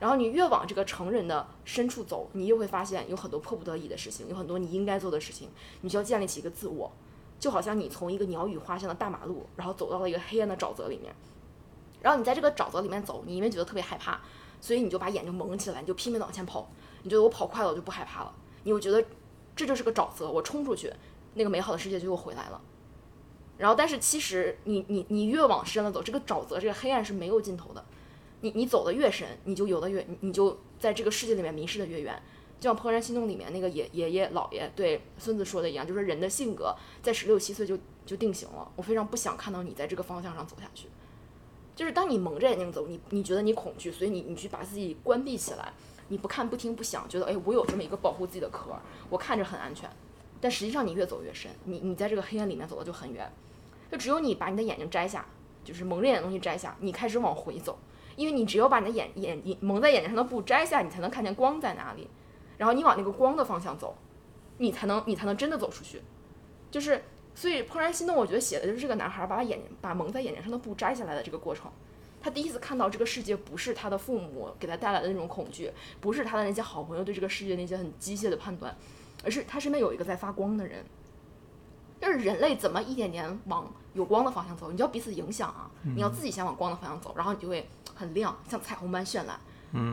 [0.00, 5.48] 然后你越往这个成人的深处走，你越会发现有很多迫不得已的事情，有很多你应该做的事情，
[5.80, 6.90] 你需要建立起一个自我。
[7.38, 11.14] 就好像你从一个鸟语花香的大马路，然后走到了一个黑暗的沼泽里面，
[12.02, 14.20] 然后你在这个沼泽里面走，你因为觉得特别害怕。
[14.60, 16.68] 所以你就把眼睛蒙起来，你就拼命的往前跑。
[17.04, 18.34] 你觉得我跑快了，我就不害怕了。
[18.64, 19.04] 你又觉得
[19.54, 20.92] 这就是个沼泽，我冲出去，
[21.34, 22.60] 那个美好的世界就又回来了。
[23.56, 27.84] 然后，但是其实你你你越往深了走，这个沼泽这个黑暗是没有尽头的。
[28.40, 32.20] 你你走的越深，你就游的越，你就在这个世界里面迷失的越远。
[32.60, 38.68] 就像《怦然心动》里面那个爷爷爷姥爷对孙子说的一样，就是人的性格在十六七岁就就定型了。
[38.74, 40.88] 我非常不想看到你在这个方向上走下去。
[41.76, 45.72] 就是当你蒙着眼睛走，你你觉得你恐惧，所以你你去把自己关闭起来，
[46.08, 48.76] 你不看不听不想，觉得哎我有这么一个保护自己的壳，
[49.08, 49.88] 我看着很安全，
[50.40, 53.32] 但实际上你越走越深，你你在这个黑暗里面走的就很远，
[53.92, 55.24] 就只有你把你的眼睛摘下，
[55.62, 57.78] 就是蒙着眼的东西摘下，你开始往回走，
[58.18, 62.06] 因为你只有把你的眼眼眼蒙在眼睛上的布摘下，你才能看见光在哪里，
[62.58, 63.96] 然后你往那个光的方向走，
[64.58, 66.02] 你才能你才能真的走出去，
[66.70, 67.02] 就是。
[67.34, 71.70] 所以《怦然心动》，我觉得写的就是这个男孩把眼睛把蒙在眼睛上的布摘下来的这个过程。
[72.20, 78.76] 他第一次看到这个世界不是他的父母给他带来的那种恐惧，不是他的那些好朋友对这个世界那些很机械的判断，
[79.22, 80.84] 而是他身边有一个在发光的人。
[82.00, 85.70] 就是人类怎么一点点往有光的方向走，你就要彼此影响啊！
[85.82, 89.38] 你要自己先往光的方向走，然后你就会很亮，像彩虹般绚烂。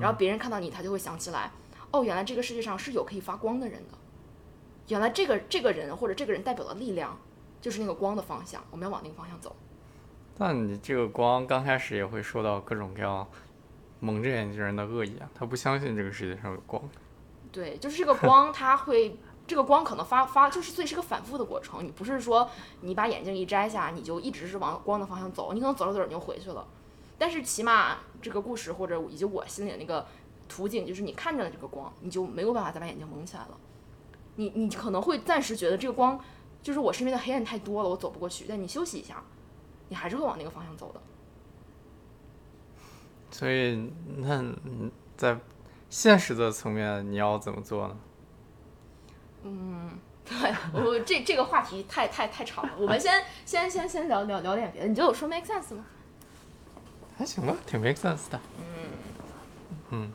[0.01, 1.51] 然后别人看到你，他就会想起来，
[1.91, 3.97] 哦，原来这个世界上是有可以发光的人的。
[4.87, 7.17] 原来这个这个人或者这个人代表的力量。
[7.61, 9.55] 就是那个光的方向，我们要往那个方向走。
[10.37, 13.27] 但你这个光刚开始也会受到各种各样
[14.01, 16.79] 蒙着眼睛人的恶意啊，他不相信这个世界上有光。
[17.51, 19.17] 对，就是这个光，它会，
[19.47, 21.83] 这个光可能发发，就是所以是个反复的过程。
[21.83, 22.49] 你不是说
[22.81, 26.67] 你把眼镜一摘下，你就一直是往光的方向走，你可能走着走着你就回去了。
[27.17, 30.05] 但是起码这个故事或者以及我心里的那个
[30.49, 33.57] 图景，就是你看见了这个光，你就没有办法再把眼睛蒙起来了。
[34.35, 36.19] 你你可能会暂时觉得这个光。
[36.63, 38.45] 就是我身边的黑暗太多了，我走不过去。
[38.49, 39.23] 但你休息一下，
[39.89, 40.99] 你还是会往那个方向走的。
[43.29, 44.51] 所以，那
[45.15, 45.39] 在
[45.91, 47.95] 现实的层面，你要怎么做呢？
[49.47, 54.87] 嗯，对我这这个话题太太太长了，我们先先先先聊聊聊点别的。
[54.87, 55.85] 你觉得我说 make sense 吗？
[57.17, 58.39] 还行吧，挺 make sense 的。
[58.59, 58.89] 嗯
[59.91, 60.13] 嗯。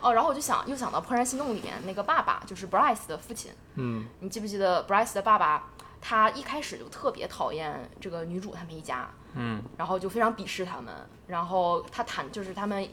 [0.00, 3.52] 哦，然后我就想又想到《怦然心动》里面那个爸爸，就是 Bryce 的父亲。
[3.74, 5.70] 嗯你记不记得 Bryce 的爸爸？
[6.00, 10.94] 他一开始就特别讨厌这个女主他们一家，嗯然后就非常鄙视他们。
[11.26, 12.88] 然后他谈就是他们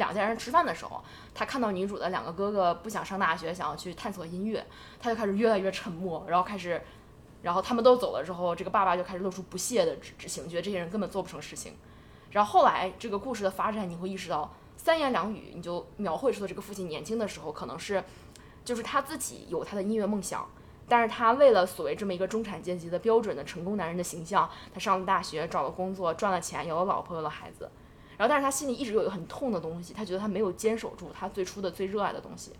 [0.00, 4.66] 两家人吃饭的时候，他看到女主的两个哥哥不想上大学，想要去探索音乐，
[4.98, 6.80] 他就开始越来越沉默，然后开始，
[7.42, 11.74] 然后他们都走了之后，这个爸爸就开始露出不屑的之之情，觉得这些人根本做不成事情。
[12.30, 18.02] 然后后来这个故事的发展，你会意识到三言两语你就描绘出了这个父亲年轻的时候可能是，
[18.64, 20.48] 就是他自己有他的音乐梦想。
[20.88, 27.70] 但是他为了所谓这么一个中产阶级的标准的成功男人的形象，他上了大学，找了工作，赚了钱，有了老婆，有了孩子。
[28.20, 32.52] 然后，但是他心里一直有一个很痛的东西，他觉得他没有坚守住他最初的最热爱的东西。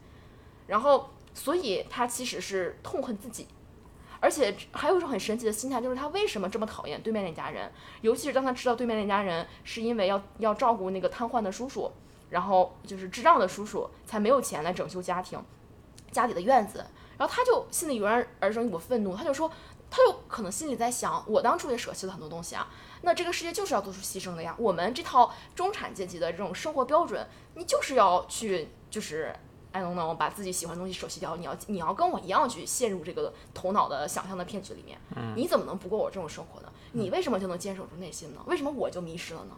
[0.67, 3.47] 然后，所以他其实是痛恨自己，
[4.21, 7.71] 而且还有一种很神奇的心态，就是他为什么这么讨厌对面那家人？
[8.01, 11.93] 尤其是当他知道对面那家人是因为要要照顾那个瘫痪的叔叔，
[12.31, 15.39] 然后就是智障的叔叔，才没有钱来整修家庭
[16.11, 16.83] 家里的院子。
[17.19, 19.51] 然后他就心里油然而生一股愤怒，他就说，
[19.91, 22.67] 他就可能心里在想，我当初也舍弃了很多东西啊，
[23.03, 24.55] 那这个世界就是要做出牺牲的呀。
[24.59, 29.35] 我们这套中产阶级的这种生活标准，你就是要去就是。
[29.73, 34.99] I don't know，把自己喜欢的东西舍弃掉，你要你要跟我一样去陷入这个头脑的想象的骗局里面，
[35.37, 36.69] 你怎么能不过我这种生活呢？
[36.91, 38.41] 你为什么就能坚守住内心呢？
[38.47, 39.55] 为什么我就迷失了呢？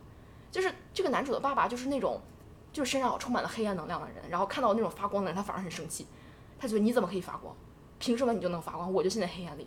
[0.50, 2.20] 就是这个男主的爸爸就是那种，
[2.74, 6.06] 就是身上充满了黑暗能量的人，然后看到那种发光的人，他反而很生气，
[6.58, 7.56] 他觉得你怎么可以发光？
[7.98, 8.92] 凭什么你就能发光？
[8.92, 9.66] 我就陷在黑暗里，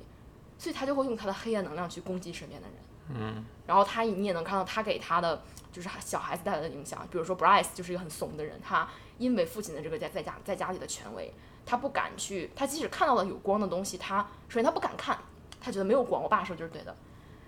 [0.59, 2.77] 所以他就会用他的黑暗能量去攻击身边的人。
[3.09, 5.41] 嗯然后他你也能看到他给他的
[5.71, 8.87] 就是小孩子带来的影响，比如说 Bryce 就是一个很怂的人，他
[9.17, 11.33] 因为父亲的这个在在家在家里的权威，
[11.65, 15.17] 他不敢去，他即使看到了有光的东西，他首先他不敢看，
[15.59, 16.95] 他觉得没有光，我爸说就是对的，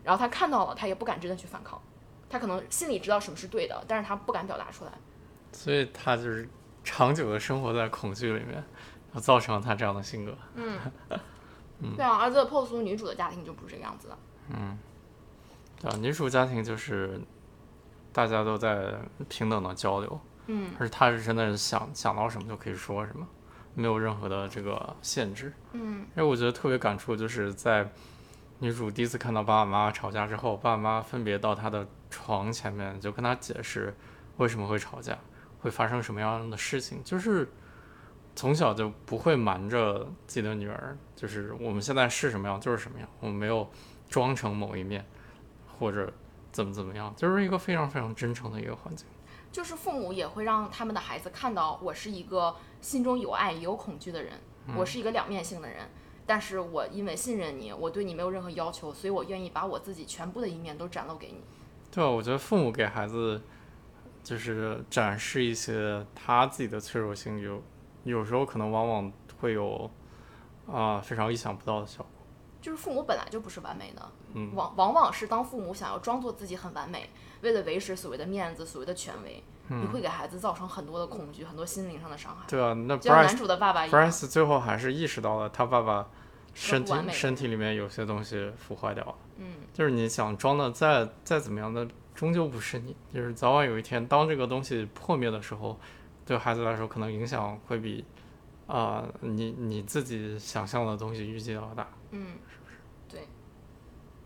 [0.04, 1.82] 然后他看到了，他也不敢真的去反抗，
[2.30, 4.92] 他可能心里知道什么是对的，但是他不敢表达出来。
[5.52, 6.48] 所以他就是
[6.84, 10.38] 长久的生活在恐惧里面，然后造成了他这样的性格。
[10.56, 10.80] 嗯
[11.96, 14.18] 对啊，儿子的破俗，女主的家庭就不是这个样子的。
[15.80, 17.20] 对啊，女主家庭就是
[18.12, 18.96] 大家都在
[19.30, 23.28] 平等的交流，嗯而她是真的是想想到什么就可以说什么，
[23.76, 25.54] 没有任何的这个限制。
[25.74, 27.90] 嗯因为我觉得特别感触，就是在
[28.60, 33.96] 女主第一次看到爸爸妈妈吵架之后，爸爸妈妈分别到她的床前面，就跟她解释
[34.38, 35.16] 为什么会吵架，
[35.60, 37.48] 会发生什么样的事情，就是
[38.36, 43.70] 从小就不会瞒着自己的女儿，就是我们现在是什么样就是什么样，我们没有
[44.10, 45.06] 装成某一面，
[45.80, 46.12] 或者
[46.52, 49.08] 怎么怎么样，就是一个非常非常真诚的一个环境。
[49.52, 54.34] 就是父母也会让他们的孩子看到，我是一个心中有爱也有恐惧的人，
[54.76, 55.90] 我是一个两面性的人。
[56.26, 61.42] 但是我因为信任你，我对你没有任何要求，所以我愿意把我自己全部的一面都展露给你。
[61.90, 63.42] 对啊，我觉得父母给孩子
[64.22, 67.64] 就是展示一些他自己的脆弱性，有
[68.04, 69.90] 有时候可能往往会有
[70.70, 72.17] 啊、非常意想不到的效果。
[72.68, 77.10] 就是父母本来就不是完美的，嗯往往往是当父母想要装作自己很完美，
[77.40, 82.44] 为了维持所谓的面子、所谓的权威，你会给孩子造成很多的恐惧，很多心灵上的伤害。
[82.46, 86.10] 对啊，那就像男 Bryce 主的爸爸一样，Bryce 最后还是意识到了他爸爸
[86.54, 89.16] 身体身体里面有些东西腐坏掉了。
[89.38, 92.94] 嗯，就是你想装的再再怎么样的，终究不是你。
[93.14, 95.80] 就是早晚有一天，当这个东西破灭的时候，
[96.26, 98.04] 对孩子来说，可能影响会比
[98.68, 101.88] 啊、你你自己想象的东西预计要大。
[102.12, 102.47] 嗯，对。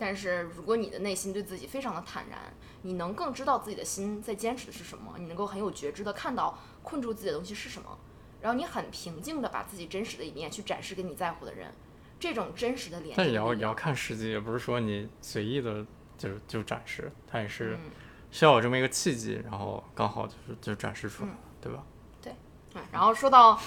[0.02, 2.40] 但是如果你的内心对自己非常的坦然，
[2.82, 8.00] 你能更知道自己的心在坚持的是什么，你能够很有觉知的看到困住自己的东西是什么，
[8.42, 11.72] 然后你很平静的把自己真实的一面去展示给你在乎的人，
[12.20, 15.86] 这种真实的联系但也要也要看时机，也不是说你随意的
[16.18, 17.92] 就就展示，它也是嗯
[18.32, 21.84] 需要有这么一个契机，然后刚好就是就展示出来了，对吧？
[22.24, 22.34] 对
[22.74, 23.62] 嗯然后说到，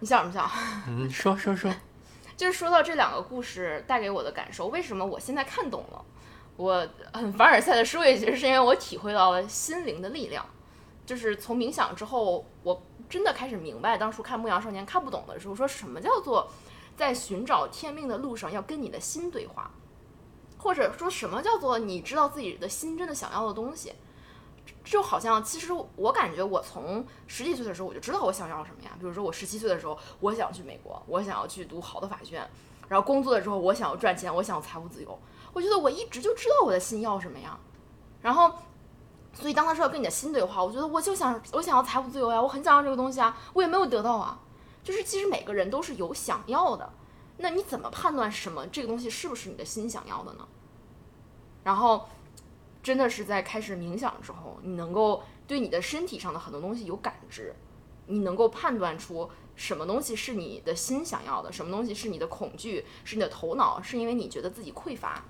[0.00, 0.50] 你笑什么笑？
[0.88, 1.72] 嗯，说说说，
[2.36, 6.04] 就是说到这两个故事带给我的感受，为什么我现在看懂了？
[6.56, 10.44] 我很凡尔赛的说一句，是因为我体会到了心灵的力量。
[11.06, 16.48] 就是从冥想之后，我真的开始明白，当初看《牧羊少年》看不懂的时候，说什么叫做
[16.96, 19.70] 在寻找天命的路上要跟你的心对话，
[20.56, 23.92] 或者说什么叫做你知道自己的心真的想要的东西。
[24.84, 28.90] 就好像，其实我感觉我从十几岁的时候我就知道我想要什么呀。
[29.00, 32.50] 比如说我十七岁的时候，我想去美国，我想要去读好的法学院，
[32.86, 35.18] 然后工作的时候我想要赚钱，我想要财务自由。
[35.54, 37.58] 我觉得我一直就知道我的心要什么呀。
[38.20, 38.52] 然后，
[39.32, 44.38] 所以当他说要跟你的心对话，我觉得我就想我想要财务自由呀，我很想要这个东西啊，我也没有得到啊。
[44.82, 46.92] 就是其实每个人都是有想要的，
[47.38, 50.46] 那你怎么判断什么这个东西是不是你的心想要的呢？
[51.62, 52.06] 然后。
[52.84, 57.54] 真的是在开始冥想之后，你能够对你的身体上的很多东西有感知，
[58.06, 65.24] 你能够判断出什么东西是你的心想要的，什么东西是你的恐惧，是你的头脑，是因为你觉得自己匮乏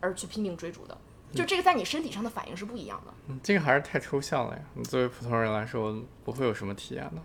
[0.00, 0.96] 而去拼命追逐的。
[1.34, 3.12] 就这个在你身体上的反应是不一样的。
[3.28, 4.62] 嗯这个还是太抽象了呀。
[4.74, 7.20] 你作为普通人来说，不会有什么体验的。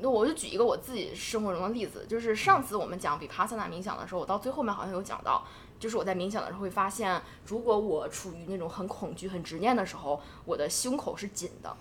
[0.00, 5.46] 那我就举一个我自己生活中的例子，就是上次我们讲比帕萨纳冥想的时候，我到最后面好像有讲到，
[5.78, 11.76] 就是我在冥想的时候会发现，如果我处于那种很恐惧、很执念的时候，我的胸口是紧的，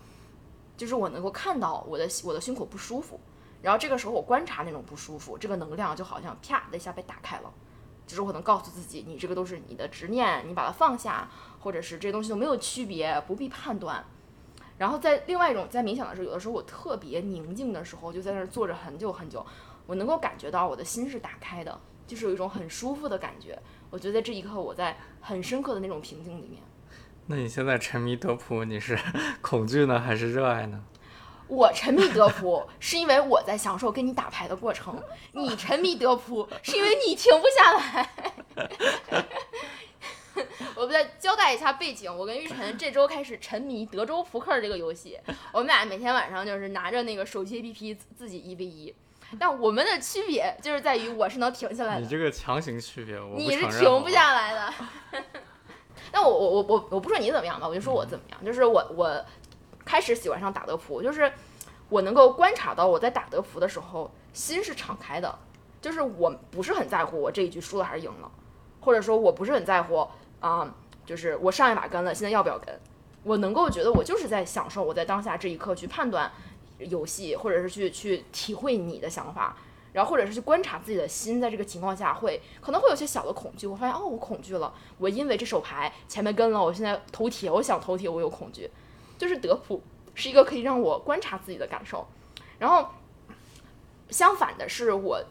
[0.76, 3.20] 就是我能够看到我的我的胸口不舒服，
[3.62, 7.54] 然后这个时候我观察那种不舒服，这个能量就好像啪的一下被打开了，
[8.06, 11.30] 就是我能告诉自己，你这个都是你的执念，你把它放下，
[11.62, 14.04] 或者是这东西都没有区别，不必判断。
[14.78, 19.46] 然后在另外一种在冥想的时候，有的时候我特别宁静的时候，就在那儿坐着很久很久，
[19.86, 23.58] 我能够感觉到我的心是打开的，就是有一种很舒服的感觉。
[23.94, 26.60] 我觉得在这一刻，我在很深刻的那种平静里面。
[27.28, 28.98] 那你现在沉迷德扑，你是
[29.40, 30.84] 恐惧呢，还是热爱呢？
[31.48, 35.00] 我沉迷德扑是因为我在享受跟你打牌的过程，
[35.34, 38.10] 你沉迷德扑是因为你停不下来。
[40.74, 45.20] 我们再交代一下背景，我跟玉晨这周开始沉迷德州扑克这个游戏，
[45.52, 48.96] 我们俩每天晚上就是拿着那个手机 APP 自己一 v 一，
[49.40, 54.74] 但我们的区别就是在于我是能停下来的，你这个强行区别，我你是停不下来的。
[56.12, 59.26] 那我我我我我不说你怎么样吧，我就说我怎么样，就是我我
[59.84, 61.32] 开始喜欢上打德扑，就是
[61.90, 65.34] 我能够观察到我在打德扑的时候心是敞开的，
[65.82, 68.32] 就是我不是很在乎我这一局输了还是赢了，
[68.82, 70.08] 或者说我不是很在乎
[70.40, 70.74] 啊、
[71.06, 72.78] 就是我上一把跟了，现在要不要跟？
[73.24, 76.30] 我能够觉得我就是在享受我在当下这一刻去判断
[76.86, 79.58] 游戏，或者是去去体会你的想法，
[79.92, 83.68] 然后或者是去观察自己的心，在这个情况下会可能会有些小的恐惧。
[83.68, 88.70] 我发现哦，我恐惧了，我因为这手牌前面跟了，我现在头铁，我想头铁，我有恐惧，
[89.18, 89.82] 就是德普
[90.14, 92.08] 是一个可以让我观察自己的感受。
[92.60, 92.88] 然后
[94.10, 95.24] 相反的是，我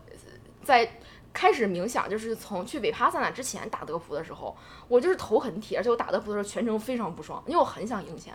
[0.63, 0.99] 在
[1.33, 8.35] 开始冥想，就是从去北帕萨那之前打德扑的时候，我就是头很铁，而且我打德扑的时候全程非常不爽，因为我很想赢钱。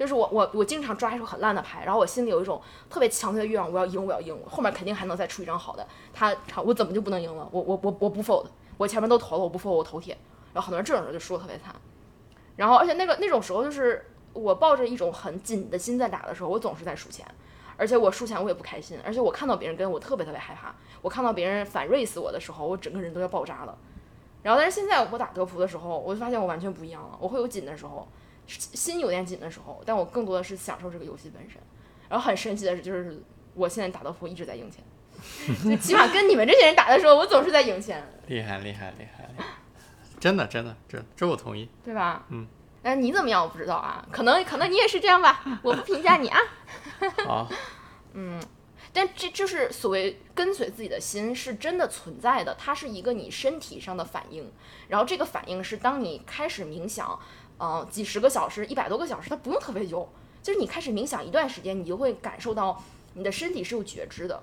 [0.00, 5.86] 就是我我我经常抓一手很烂的牌，然后我心里有一种特别强烈的欲望，我要赢，我要赢，后面肯定还能再出一张好的。
[6.14, 6.34] 他
[6.64, 7.46] 我怎么就不能赢了？
[7.52, 8.46] 我我我我不 fold，
[8.78, 10.16] 我前面都投了，我不 fold，我头铁。
[10.54, 11.74] 然后很多人这种时候就输的特别惨。
[12.56, 17.26] 然后而且那个那种时候就是我抱着一种很紧的心在打的时候，我总是在输钱，
[17.76, 23.76] 而且我输钱我也不开心，而且我看到别人跟我特别特别害怕，我看到别人反 race 我的时候，我整个人都要爆炸了。
[24.42, 28.08] 然后但是现在我打德扑的时候，我就发现我完全不一样了，我会有紧的时候，
[28.58, 31.60] 心有点紧的时候，但我更多的是享受这个游戏本身。
[32.08, 33.22] 然后很神奇的是，就是
[33.54, 34.82] 我现在打德扑一直在赢钱，
[35.64, 39.44] 就起码跟你们这些人打的时候，我总是在赢钱，厉害厉害厉害，厉害
[40.18, 41.68] 真的真的这这我同意。
[41.84, 42.24] 对吧？
[42.30, 42.46] 嗯。
[42.82, 46.40] 但你怎么样我不知道啊，可能可能你也是这样吧，我不评价你啊。
[47.26, 47.46] 好，
[48.92, 54.50] 但这就是所谓跟随自己的心是真的存在的，它是一个你身体上的反应，
[54.88, 57.20] 然后这个反应是当你开始冥想，
[57.60, 60.08] 呃，几十个小时、一百多个小时，它不用特别久，
[60.42, 62.82] 就是你开始冥想一段时间，你就会感受到
[63.12, 64.42] 你的身体是有觉知的。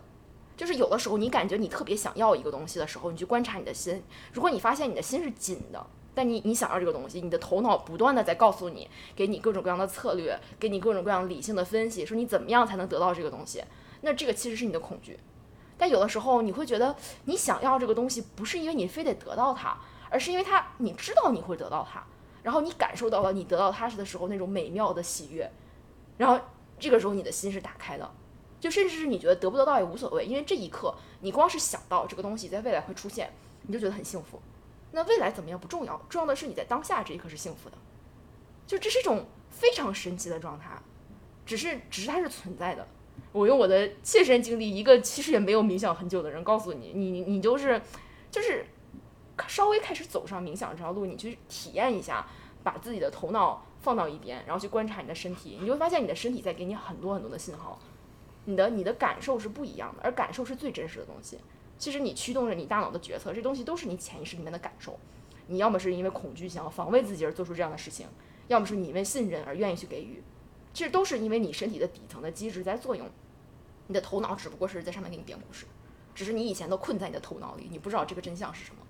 [0.55, 4.03] 就是有的时候你感觉你特别想要一个东西的时候，你去观察你的心，
[4.34, 13.63] 如果你发现你的心是紧的，但你你想要这个东西，你的头脑不断的在告诉你，给你各种各样的策略，给你各种各样理性的分析，说你怎么样才能得到这个东西。
[14.01, 15.20] 那这个其实是你的恐惧。
[15.76, 16.95] 但有的时候你会觉得
[17.26, 19.76] 你想要这个东西，不是因为你非得得到它，
[20.11, 22.03] 而是因为它你知道你会得到它，
[22.48, 25.52] 然后你感受到了你得到它的时候那种美妙的喜悦，
[26.16, 26.39] 然后
[26.80, 28.10] 这个时候你的心是打开的，
[28.58, 33.30] 就甚至是你觉得得不得到也无所谓，因为这一刻你光是想到这个东西在未来会出现，
[33.64, 34.41] 你就觉得很幸福。
[34.93, 37.76] 那未来怎么样不重要，重要的是你在当下这一刻是幸福的，
[38.66, 40.82] 就这是一种非常神奇的状态，
[41.45, 42.88] 只是只是它是存在的。
[43.34, 47.82] 我用我的切身经历，一个其实也没有冥想很久的人告诉你，你你就是
[48.32, 48.66] 就是
[49.48, 52.26] 稍微开始走上冥想这条路，你去体验一下，
[52.64, 57.78] 把自己的头脑放到一边，然后去观察你的身体，你就会发现你的身体在给你很多很多的信号，
[58.46, 61.38] 你的你的感受是不一样的，而感受是最真实的东西。
[61.78, 64.98] 其实你驱动着你大脑的决策，这东西都是你潜意识里面的感受。
[65.46, 68.08] 你要么是因为恐惧想要防卫自己而做出这样的事情，
[68.48, 70.24] 要么是你因为信任而愿意去给予，
[70.74, 73.08] 其实都是因为你身体的底层的机制在作用。
[73.86, 75.66] 你的头脑只不过是在上面给你编故事，
[76.14, 78.82] 只是你以前都困在你的头脑里，你不知道这个真相是什么。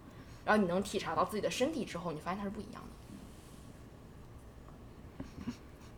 [0.47, 2.89] 然后你能体察到自己的身体之后，你发现它是不一样的。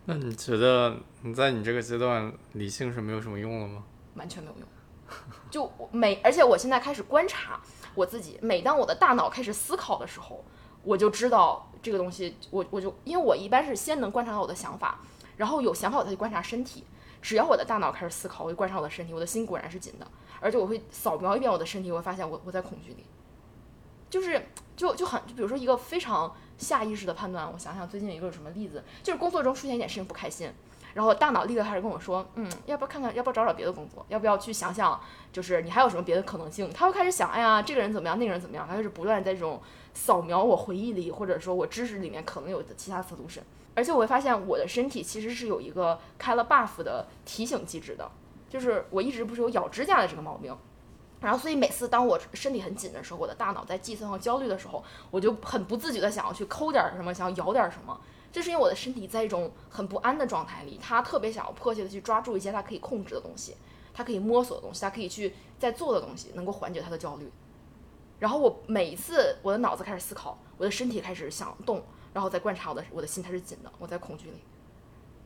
[0.06, 3.84] 那你觉得你在你这个阶段理性是没有什么用了吗？
[4.16, 4.66] 完全没有用。
[5.52, 7.60] 就我每，而且我现在开始观察
[7.94, 10.44] 我自己，每当我的大脑开始思考的时候，
[10.82, 14.98] 我就知道这个东西，我我就因为我一般是先能观察到我的想法，
[15.36, 16.82] 然后有想法我再去观察身体，
[17.22, 20.06] 只要我的大脑开始思考，我就观察我的身体，我的心果然是紧的，
[20.40, 23.04] 而且我会扫描一遍我的身体，我会发现我我在恐惧里，
[24.10, 30.52] 就是就就很就比如说一个非常下意识的判断，我想想最近一个什么例子，就是工作中出现一点事情不开心，
[30.94, 35.00] 然后大脑立刻开始跟我说，嗯，要不要看看，要不要找找别的工作，要不要去想想，
[35.32, 36.70] 就是你还有什么别的可能性？
[36.72, 39.62] 他会开始想，哎呀，这个人怎么样，那个人怎么样，他开始不断在这种
[39.94, 43.42] 扫描我回忆里或者说我知识里面可能有的其他 solution。
[43.72, 48.10] 而且我会发现我的身体其实是有一个开了 buff 的提醒机制的，
[48.48, 50.54] 就是我一直不是有咬指甲的这个毛病，
[51.20, 58.00] 然后所以每次当我身体很紧的时候，我的大脑在计算和焦虑的时候，我就很不自觉的想要去抠点什么，想要咬点什么，
[58.32, 63.54] 这是因为我的身体在一种很不安的状态里，它特别想要迫切的去抓住一些它可以控制的东西，
[63.92, 67.30] 它可以摸索的东西，它可以去在做的东西，能够缓解它的焦虑。
[68.18, 71.82] 然后我每一次我的脑子开始思考，我的身体开始想动。
[72.12, 74.42] 然后再观察我的我的心它是紧的，我在恐惧里。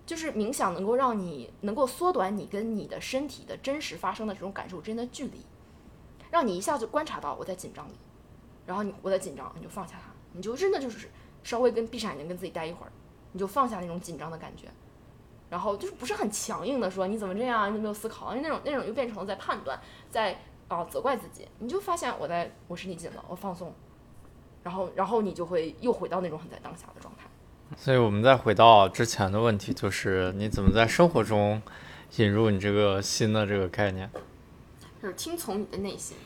[0.04, 5.40] 就是冥想能够让你能够缩短你跟你的身体的真实发生的这种感受之间的距离，
[6.34, 7.94] 让你一下就观察到我在紧张你，
[8.66, 11.08] 然后你我在紧张，你就放下它，你就真的就是
[11.44, 12.90] 稍微跟闭上眼睛跟自己待一会儿，
[13.30, 14.66] 你就放下那种紧张的感觉，
[15.48, 19.78] 然后就是不是很强硬的说你怎么这样，你怎么没有思考，因为那种那种又变成了在判断，
[20.10, 23.72] 在啊责怪自己，你就发现我在我身体紧了，我放松。
[24.64, 27.28] 然后，然后你就会又回到那种很在当下的状态。
[27.76, 31.62] 所以，我们再回到之前的问题，就是你怎么在生活中
[32.16, 34.10] 引入你这个新的这个概念？
[35.04, 36.16] 就是听从你的内心。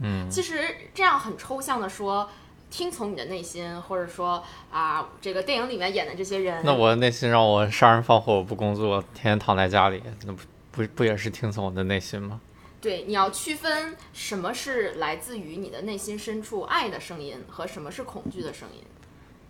[0.00, 0.62] 嗯，其实
[0.92, 2.28] 这样很抽象的说，
[2.70, 12.38] 听从你的内心，或者说啊，这个电影里面演的这些人，那我的内心让我杀人放火，我不工作，天天躺在家里，那不不不也是听从我的内心吗？
[12.82, 18.82] 对，你要区分什么是来自于你的内心深处爱的声音，和什么是恐惧的声音。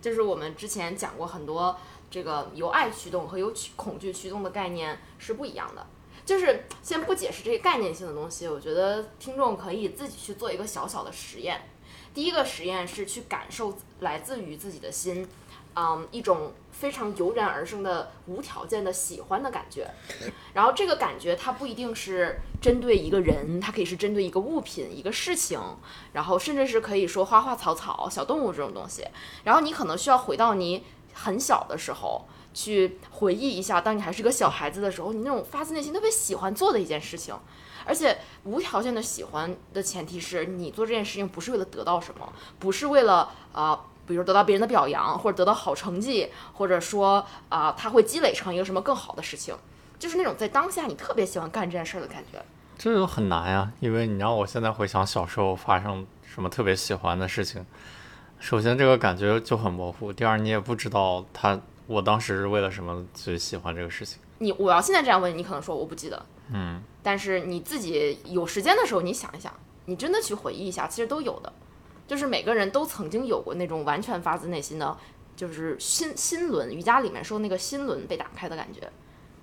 [0.01, 1.77] 就是我们之前讲过很多，
[2.09, 5.85] 这个由爱驱动和由恐惧驱动的概念是不一样的。
[6.27, 11.63] 就是先不解释这些概念性的东西，我觉得听众可以自己去做一个小小的实验。
[12.13, 15.27] 第一个实验是去感受来自于自己的心。
[15.79, 19.87] 嗯，一种非常油然而生的无条件的喜欢的感觉，
[20.55, 25.61] 然后这个感觉它不一定是针对一个人，它可以是针对一个物品、一个事情，
[26.15, 29.07] 然后甚至是可以说花花草草、小动物这种东西。
[29.45, 32.27] 然后你可能需要回到你很小的时候，
[32.57, 37.35] 去回忆一下，当你还是个小孩子的时候，你那种发自内心特别喜欢做的一件事情，
[37.85, 43.85] 而且无条件的喜欢的前提是你做这件事情不是为了得到什么，不是为了啊。
[44.09, 49.53] 比如得到别人的表扬，或者得到好成绩，或者说啊，他会积累成一个什么更好的事情，
[49.99, 52.41] 就是那种在当下你特别喜欢干这件事儿的感觉。
[52.79, 57.67] 这就很难呀，因为你让我现在回想小时候发生什么特别喜欢的事情，
[58.39, 64.19] 首先这个感觉就很模糊，第二你也不知道他我当时是为了什么最喜欢这个事情。
[64.39, 69.53] 你我要现在这样问你，你可能说我不记得，嗯，但是你自己有时间的时候，你想一想，
[69.87, 71.53] 你真的去回忆一下，其实都有的。
[72.07, 74.97] 就是每个人都曾经有过那种完全发自内心的，
[75.35, 78.89] 就是心心轮瑜伽里面说那个心轮被打开的感觉，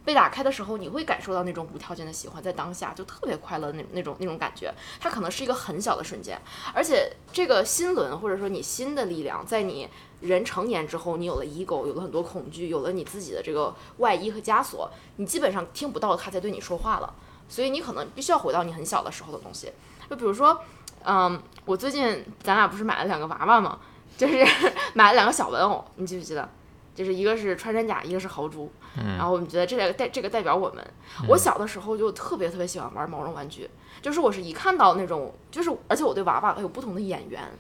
[0.06, 4.74] 被打开的时候，你会感受到那种无条件的喜欢，在当下就特别快乐的那那种那种感觉。
[5.00, 6.40] 它可能是一个很小的瞬间，
[6.74, 9.90] 而且这个心轮或者说你心的力量，在你
[10.24, 17.14] 人成年之后，你有了 ego，有了很多恐惧，有了你自己的这个外衣和枷锁，你基本上听不到他在对你说话了。
[17.48, 19.72] 所以你可能必须要回到你很小的时候的东西，
[20.10, 20.60] 就比如说。
[21.06, 23.78] 嗯，我最近咱俩不是买了两个娃娃吗？
[24.16, 24.42] 就是
[24.96, 26.50] 买了两个小玩偶，你记不记得？
[26.96, 28.72] 就是一个是穿山甲，一个是豪猪。
[28.98, 29.18] 嗯。
[29.18, 30.82] 然后我们觉得这两个代这个代表我们。
[31.28, 33.70] 我小的时候就特别特别喜欢玩毛绒玩具，
[34.02, 37.52] 就是我是一看到那种，就是而且我对娃娃有不同的眼缘，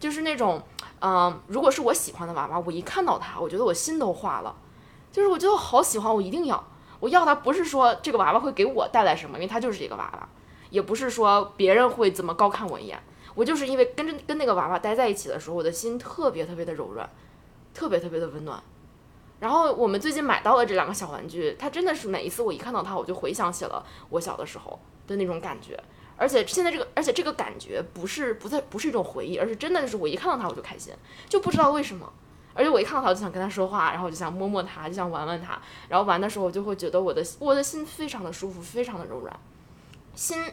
[0.00, 0.60] 就是那种，
[1.00, 4.54] 嗯，如果是我喜欢的娃娃，我一看到它，我觉得我心都化了，
[5.10, 6.62] 就是我觉得好喜欢，我一定要，
[7.00, 10.28] 我要它不是说这个娃娃会给我带来什么，因为它就是一个娃娃。
[10.70, 13.02] 也不是说别人会怎么高看我一眼，
[13.34, 17.08] 我就是因为跟着跟那个娃娃待在一起的时候，我的心特别特别的柔软，
[17.72, 18.62] 特别特别的温暖。
[19.40, 25.82] 然后我们最近买到了这两个小玩具，它真的是每一次我一看到它，我就回想起了我小的时候的那种感觉。
[26.18, 30.92] 而且现在这个，而且这个感觉不是不再不是一种回忆，而是真的就是我一看到它我就开心，
[31.28, 32.12] 就不知道为什么。
[32.54, 35.56] 而且我一看到它我就想跟他说话，然后我就想摸摸它，就想玩玩它。
[35.88, 39.40] 然后玩的时候我就会觉得我的我的心非常的舒服，非常的柔软。
[40.16, 40.44] 心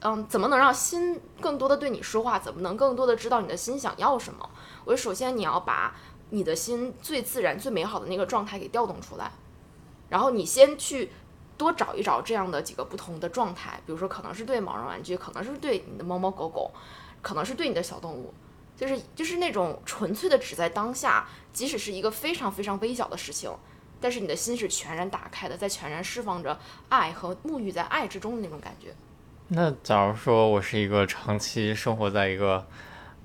[0.00, 2.40] 嗯，怎么能让心更多的对你说话？
[2.40, 4.50] 怎么能更多的知道你的心想要什么？
[4.84, 5.94] 我，首先你要把
[6.30, 9.30] 你的心最自然、最美好的那个状态给调动出来，
[10.08, 11.12] 然后你先去
[11.62, 16.70] 多找一找这样的几个不同的状态，比如说可能是对毛绒玩具，可能是对你的猫猫狗狗，
[17.22, 18.34] 可能是对你的小动物，
[18.76, 23.48] 就是就是那种纯粹的只在当下，即使是一个非常非常微小的事情，
[24.00, 26.58] 但是你的心是全然打开的，在全然释放着
[26.88, 28.92] 爱和沐浴在爱之中的那种感觉。
[29.54, 32.66] 那假如说我是一个长期生活在一个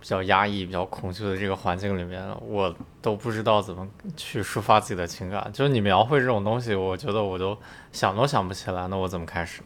[0.07, 3.85] 比较压抑、比较恐惧的这个环境里面，我都不知道怎么
[4.15, 5.51] 去抒发自己的情感。
[5.51, 7.57] 就是你描绘这种东西，我觉得我都
[7.91, 9.61] 想都想不起来，那我怎么开始？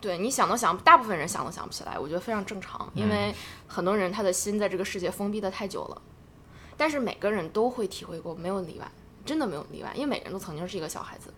[0.00, 3.34] 对，你想都想，大部分人想都想不起来，我觉得非常正常，因为
[3.66, 6.00] 很多人他的心在这个世界封闭的太久了。
[6.74, 8.90] 但是每个人都会体会过，没有例外，
[9.26, 11.30] 真的没有例外，因为每个人都曾经是一个小孩子。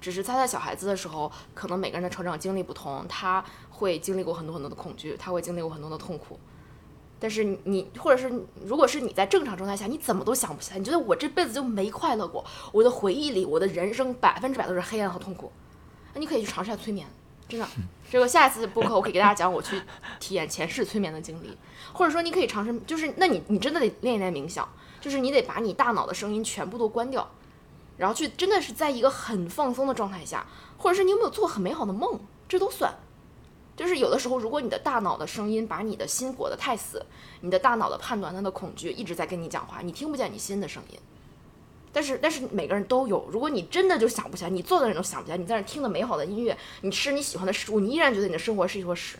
[0.00, 6.40] 只是他在小孩子的时候，可能每个人的成长经历不同，他会经历过很多很多的恐惧，他会经历过很多的痛苦。
[7.22, 8.28] 但是你，或者是
[8.66, 15.52] 如果是你在正常状态下，你怎么都想不起来，你觉得我这辈子就没快乐过，我的回忆里，我的人生百分之百都是黑暗和痛苦，
[16.14, 17.06] 那你可以去尝试下催眠，
[17.48, 17.66] 真的。
[18.10, 19.80] 这个下一次播客我可以给大家讲我去
[20.18, 21.56] 体验前世催眠的经历，
[21.92, 24.68] 或者说你可以尝试，就是那你你真的得练一练冥想，
[25.00, 27.30] 就是你得把你大脑的声音全部都关掉。
[27.98, 30.44] 然后去真的是在一个很放松的状态下，
[30.76, 32.18] 或者是你有没有做很美好的梦，
[32.48, 32.92] 这都算。
[33.76, 37.04] 就是有的时候，如果你的大脑的声音把你的心裹得太死，
[37.40, 40.98] 你的大脑的判断、它的恐惧一直在跟你讲话，你听不见你心的声音。
[41.92, 43.28] 但是，但是每个人都有。
[43.30, 49.18] 如果你真的就想不起来，你坐在那都想不起来，你在那听的美好的音乐，你吃你喜欢的食物，你依然觉得你的生活是一坨屎，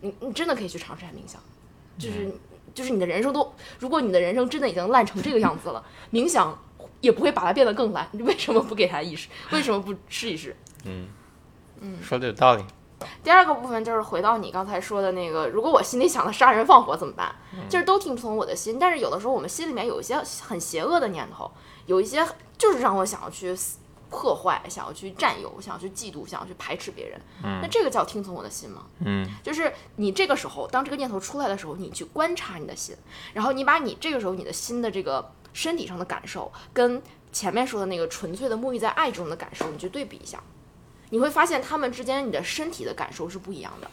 [0.00, 1.40] 你你真的可以去尝试下冥想。
[1.98, 2.32] 就是
[2.74, 6.56] 就是你的人生都，如果你的人生真的已经烂成这个样子了，冥想。
[7.00, 9.28] 也不会把它变得更烂，你为什么不给他意识？
[9.52, 10.56] 为什么不试一试？
[10.84, 11.06] 嗯
[11.80, 12.64] 嗯，说的有道理。
[13.22, 17.34] 第二个部分就是回到你刚才说的那个，如果我心里想的杀人放火怎么办？
[17.68, 21.50] 就是都听从我的心，但是有的时候我们心里面有一些很邪恶的念头，
[21.86, 22.26] 有一些
[22.56, 23.56] 就是让我想要去
[24.10, 27.20] 破坏，想要去占有，想要去嫉妒，想要去排斥别人。
[27.44, 28.82] 嗯，那这个叫听从我的心吗？
[29.04, 32.96] 嗯，就是你这个时候，当这个念头出来的时候，你去观察你的心，
[33.34, 35.32] 然后你把你这个时候你的心的这个。
[35.54, 40.40] 身体上的感受跟前面说的那个纯粹的沐浴在爱中的感受，你去对比一下，
[41.10, 43.90] 你会发现他们之间你的身体的感受是不一样的。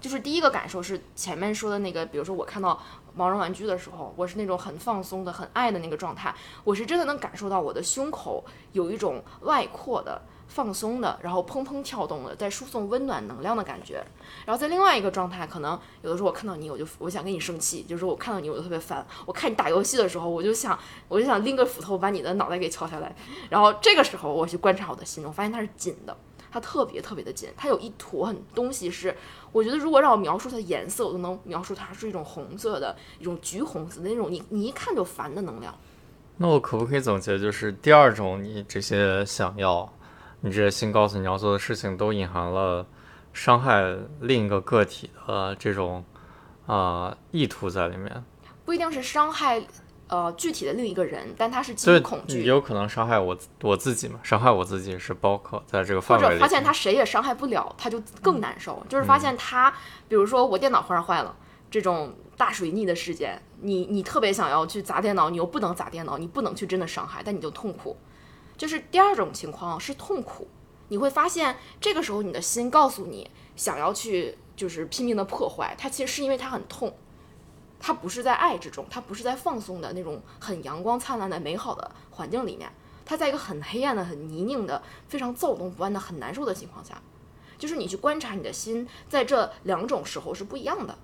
[0.00, 2.80] 就是第一个感受是前面说的那个，比如说我看到
[3.14, 10.22] 毛绒玩具的时候，我是那种很放松的、很爱的那个状态，我是真的能感受到我的胸口有一种外扩的。
[10.48, 14.02] 放松的，然后砰砰跳动的，在输送温暖能量的感觉。
[14.46, 19.04] 然后在另外一个状态，可能有的时候我看到你，我就我想跟你生气，就是我看到你我就特别烦。
[19.26, 23.14] 我看你打游戏的时候，我就想我就想拎个斧头把你的脑袋给敲下来。
[23.50, 26.16] 然后这个时候我去观察我的心，我发现它是紧的，
[26.50, 27.48] 它特别特别的紧。
[27.56, 29.14] 它有一坨很东西是，
[29.52, 35.74] 我觉得如果让我描述它的颜色，我都能描述它是一种红色的，一种橘红色的那种，你你一看就烦的能量。
[36.36, 39.92] 那我可不可以总结，就是第二种，你这些想要。
[40.42, 42.86] 你这些心告诉你要做的事情，都隐含了
[43.32, 46.04] 伤害另一个个体的这种
[46.66, 48.22] 啊意图在里面。
[48.64, 49.60] 不一定是伤害
[50.08, 54.20] 呃具体的另一个人，但他是基于恐惧，也有可能伤害我我自己嘛？
[54.22, 56.28] 伤害我自己是包括在这个范围里。
[56.28, 58.84] 或者发现他谁也伤害不了，他就更难受。
[58.88, 59.72] 就是发现他，
[60.08, 61.34] 比如说我电脑忽然坏了，
[61.70, 67.96] 这种大水逆的事件，你你特别想要去砸电脑，你又不能砸电脑，你不能去真的伤害，但你就痛苦。
[68.56, 70.48] 就是第二种情况是痛苦，
[70.88, 76.96] 你会发现这个时候你的心告诉你想要去就是拼命的破坏它，其实是因为它很痛，
[77.78, 82.70] 它不是在爱之中，它不是在放松的那种很阳光灿烂的美好的环境里面，
[83.04, 87.00] 它在一个很黑暗的、很泥泞的、非常躁动不安的、很难受的情况下，
[87.58, 90.96] 就是你去观察你的心在这两种时候是不一样的，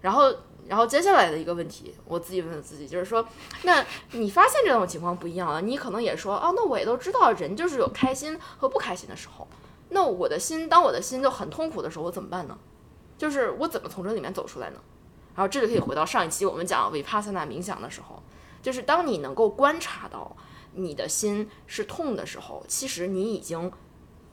[0.00, 0.34] 然后。
[0.66, 3.26] 然后接下来的一个问题，我自己问自己，就是说，
[3.62, 9.48] 那你发现这种情况不一样了，你可能也说，哦，那我也都知道，人就是有开心和不开心的时候。
[9.88, 12.58] 那我的心，当我的心就很痛苦的时候，我怎么办呢？
[13.16, 14.78] 就是我怎么从这里面走出来呢？
[15.38, 18.20] 然后这里可以回到上一期我们讲维帕萨纳冥想的时候，
[18.60, 20.36] 就是当你能够观察到
[20.72, 23.70] 你的心是痛的时候，其实你已经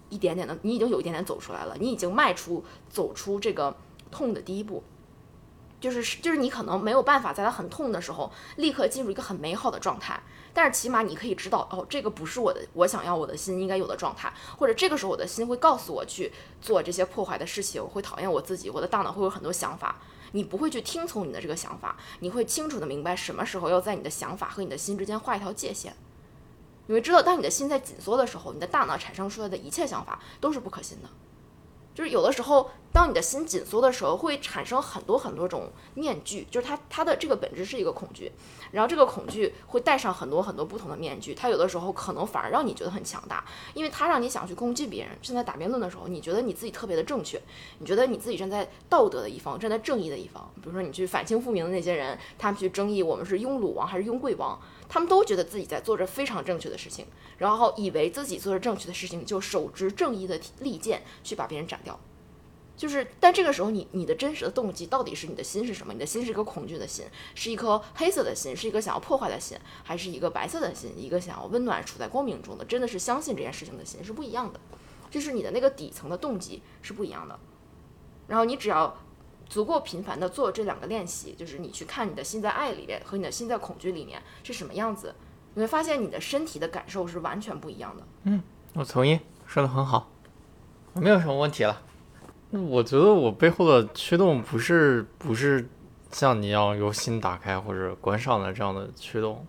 [0.10, 3.77] 一点点的，你已经有一点点走出来了，你已经迈出走出这个
[4.10, 4.82] 痛的第一步。
[5.80, 10.19] 就是就是你可能没有办法在它很痛的时候立刻进入一个很美好的状态，
[10.56, 19.99] 但是起码你可以知道哦，这个不是我的我想要我的心应该有的状态，或者这个时候我的心会告诉我去做这些破坏的事情，会讨厌我自己，我的大脑会有很多想法，
[20.36, 25.95] 你不会去听从你的这个想法，你会清楚的明白什么时候要在你的想法和你的心之间画一条界限，
[26.88, 31.10] 你会知道当你的心在紧缩的时候，你的大脑产生出来的一切想法都是不可信的，
[31.94, 32.70] 就是有的时候。
[32.95, 38.32] 当你的心紧缩的时候，会产生很多很多种面具，就是它它的这个本质是一个恐惧，
[38.76, 45.18] 然后这个恐惧会戴上很多很多不同的面具，它有的时候可能反而让你觉得很强大，因为它让你想去攻击别人。
[45.22, 47.41] 现在打辩论的时候，你觉得你自己特别的正确，
[47.80, 50.52] 你觉得你自己站在道德的一方，站在正义的一方。
[50.56, 57.06] 比如说你去反清复明的那些人，他们去争议我们是拥鲁王还是拥贵王，他们都觉得自己在做着非常正确的事情，
[57.38, 61.97] 然后以为自己做着正确的事情，就手执正义的利剑去把别人斩掉。
[62.77, 65.93] 就是，但这个时候你你的真实的动机到底是你的心是什么？
[65.93, 74.60] 你的心是一个恐惧的心，是一颗黑色的心，是一个想要破坏的心，还是一个白色的心，一个想要温暖、处在光明中的，真的是相信这件事情的心是不一样的。
[75.10, 77.39] 就是你的那个底层的动机是不一样的。
[78.27, 78.97] 然后你只要
[79.47, 85.15] 足够频繁的做这两个练习，就是你去看你的心在爱里面和你的心在恐惧里面是什么样子，
[85.53, 88.03] 你会发现你的身体的感受是完全不一样的。
[88.23, 88.43] 嗯
[88.73, 90.11] 我同意，说的很好，
[90.95, 91.81] 没有什么问题了。
[92.56, 95.68] 那我觉得我背后的驱动不是不是
[96.10, 99.45] 像你一样由心打开或者关上的这样的驱动，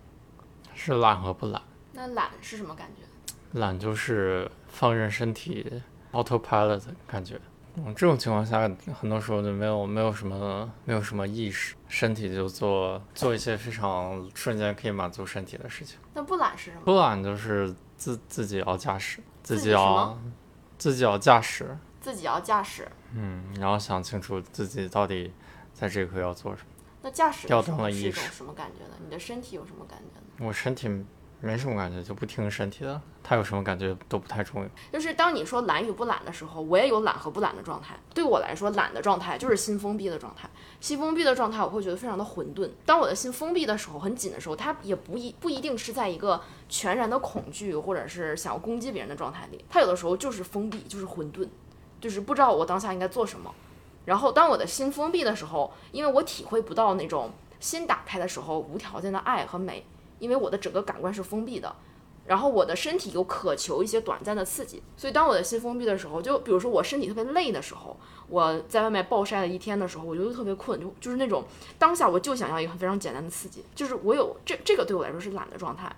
[0.75, 1.61] 是懒和不懒。
[1.93, 3.59] 那懒是什么感觉？
[3.59, 5.81] 懒就是放任身体
[6.11, 7.39] autopilot 的感觉。
[7.77, 8.69] 嗯，这种情况下，
[8.99, 15.97] 很多时候就没有没有什么没有什么意识，身体就做做一些非常瞬间可以满足身体的事情。
[16.13, 16.81] 那不懒是什么？
[16.83, 20.19] 不懒就是自自己要驾驶，自己要
[20.77, 22.87] 自己要驾驶，自己要驾驶。
[23.13, 25.31] 嗯，然后想清楚自己到底
[25.73, 26.67] 在这一刻要做什么。
[27.01, 28.95] 那驾驶调的时候是一动了意识种什么感觉呢？
[29.03, 30.47] 你的身体有什么感觉呢？
[30.47, 30.89] 我身体
[31.39, 34.69] 没什么感觉，就不听身体的，它有什么感觉都不太重要。
[34.91, 37.95] 就是当你说懒与不懒的时候，我也有懒和不懒的状态。
[38.13, 40.49] 对我来说，懒的状态就是心封闭的状态。
[40.81, 42.67] 心封闭的状态，我会觉得非常的混沌。
[42.85, 51.47] 当我的心封闭的时候，很紧的时候，它也不一不一定是在一个全然的恐惧或者是想要攻击别人的状态里，它有的时候就是封闭，就是混沌，
[51.99, 53.53] 就是不知道我当下应该做什么。
[54.05, 59.85] 然后当我的心封闭的时候，因为我体会不到那种心打开的时候无条件的爱和美，
[60.19, 61.75] 因为我的整个感官是封闭的。
[62.25, 67.95] 然后我的身体又渴求一些短暂的刺激，所以当我的心封闭的时候，就比如说我身体特别累的时候，
[68.27, 71.45] 我在外面暴晒了一天的时候，我就特别困，就就是那种
[71.79, 75.89] 当下我就想要一个非常简单的刺激，就是我有这这个对我来说是懒的状态。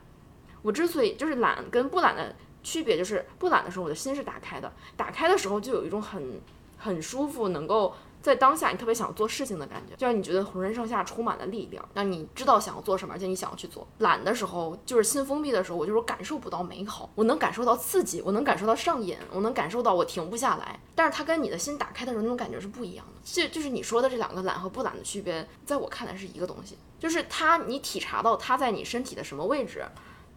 [0.62, 2.36] 我之所以就是懒跟不懒的
[2.70, 6.40] 区别，就是不懒的时候我的心是打开的，打开的时候就有一种很
[6.78, 13.88] 很舒服，能够在当下你特别想做事情的感觉，就让你觉得浑身上下充满了力量，让你知道想要做什么，而且你想要去做。
[13.98, 20.80] 懒的时候，就是心封闭的时候，我就是感受不到美好，我能感受到刺激，我能感受到上瘾，我能感受到我停不下来。
[20.94, 23.22] 但是它跟你的心打开的时候那种感觉是不一样的。
[23.24, 29.86] 这就是你说的这两个懒和不懒的区别，在我看来是一个东西，就是它你体察到它在你身体的什么位置，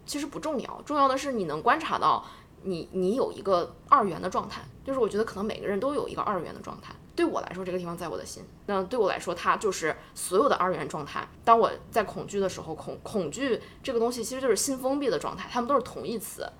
[0.04, 2.24] 其实不重要，重要的是你能观察到
[2.62, 6.94] 你你有一个二元的状态，就是我觉得可能每个人都有一个二元的状态。
[7.14, 11.28] 对我来说，这个地方在我的心，那对我来说，它就是所有的二元状态。
[11.44, 16.50] 当我在恐惧的时候，恐恐惧这个东西其实就是心封闭的状态，它们都是同义词。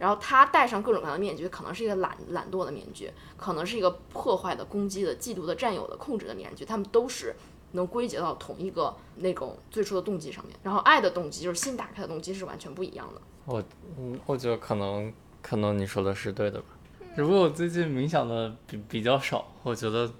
[0.00, 7.36] 然后它戴上各种各样的面具，可能是一个懒懒惰的面具，可能是一个破坏的、攻击的、嫉妒的、占有的、控制的面具，它们都是
[7.72, 10.56] 能归结到同一个那种最初的动机上面。
[10.62, 13.20] 然后爱的动机就是心打开的动机是完全不一样的。
[13.46, 13.62] 我
[13.98, 16.66] 嗯，我觉得可能可能你说的是对的吧。
[17.16, 20.10] 只不过我最近冥想的比比较少，我觉得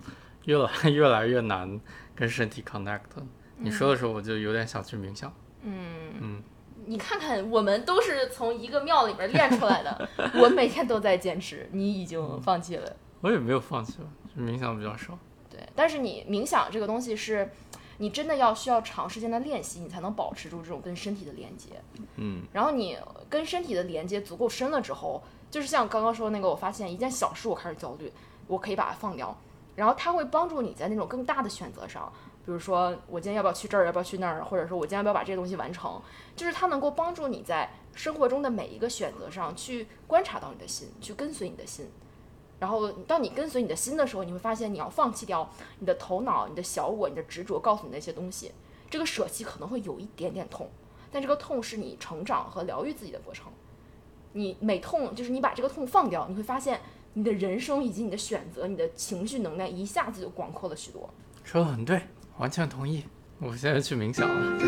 [0.47, 1.81] 越来 越来越难
[2.15, 3.01] 跟身体 connect。
[3.59, 5.33] 你说的时候，我就有点想去冥想。
[5.63, 6.43] 嗯嗯
[6.87, 10.09] 你看看，我们都是从一个庙里边练出来的，
[10.41, 12.97] 我每天都在坚持，你已经放弃了。
[13.21, 15.17] 我也没有放弃吧，就冥想比较少。
[15.61, 17.51] 对，但是你冥想这个东西是，
[17.99, 21.69] 你真的要需要长时间的练习，你才能保持住这种跟身体的连接。
[22.17, 22.97] 嗯，然后你
[23.29, 28.11] 跟身体的连接足够深了之后，就是像刚刚说的那个，我发现一件小事我开始焦虑，
[28.47, 29.37] 我可以把它放掉，
[29.77, 32.11] 然后它会帮助你在那种更大的选择上，
[32.47, 36.01] 比如说我今天要不要去这儿，要不要去那儿，或者说我今天要不要把这些东西完成，
[36.35, 41.91] 就是它能够帮助你在生活中的每一个选择上去观察到你的心，去跟随你的心。
[42.61, 48.53] 然后，当你跟随你的心的时候，你会发现你要放弃掉你的头脑、你的小我、你的执着，告诉你那些东西。
[48.91, 50.71] 这个舍弃可能会有一点点痛，
[51.11, 53.47] 但这个痛是你成长和疗愈自己的过程。
[54.33, 56.81] 你每痛，就是你把这个痛放掉，你会发现
[57.15, 61.09] 你的人生以及你的选择、你的情绪能量一下子就广阔了许多。
[61.43, 62.03] 说的很对，
[62.37, 63.05] 完全同意。
[63.39, 64.59] 我现在去冥想了。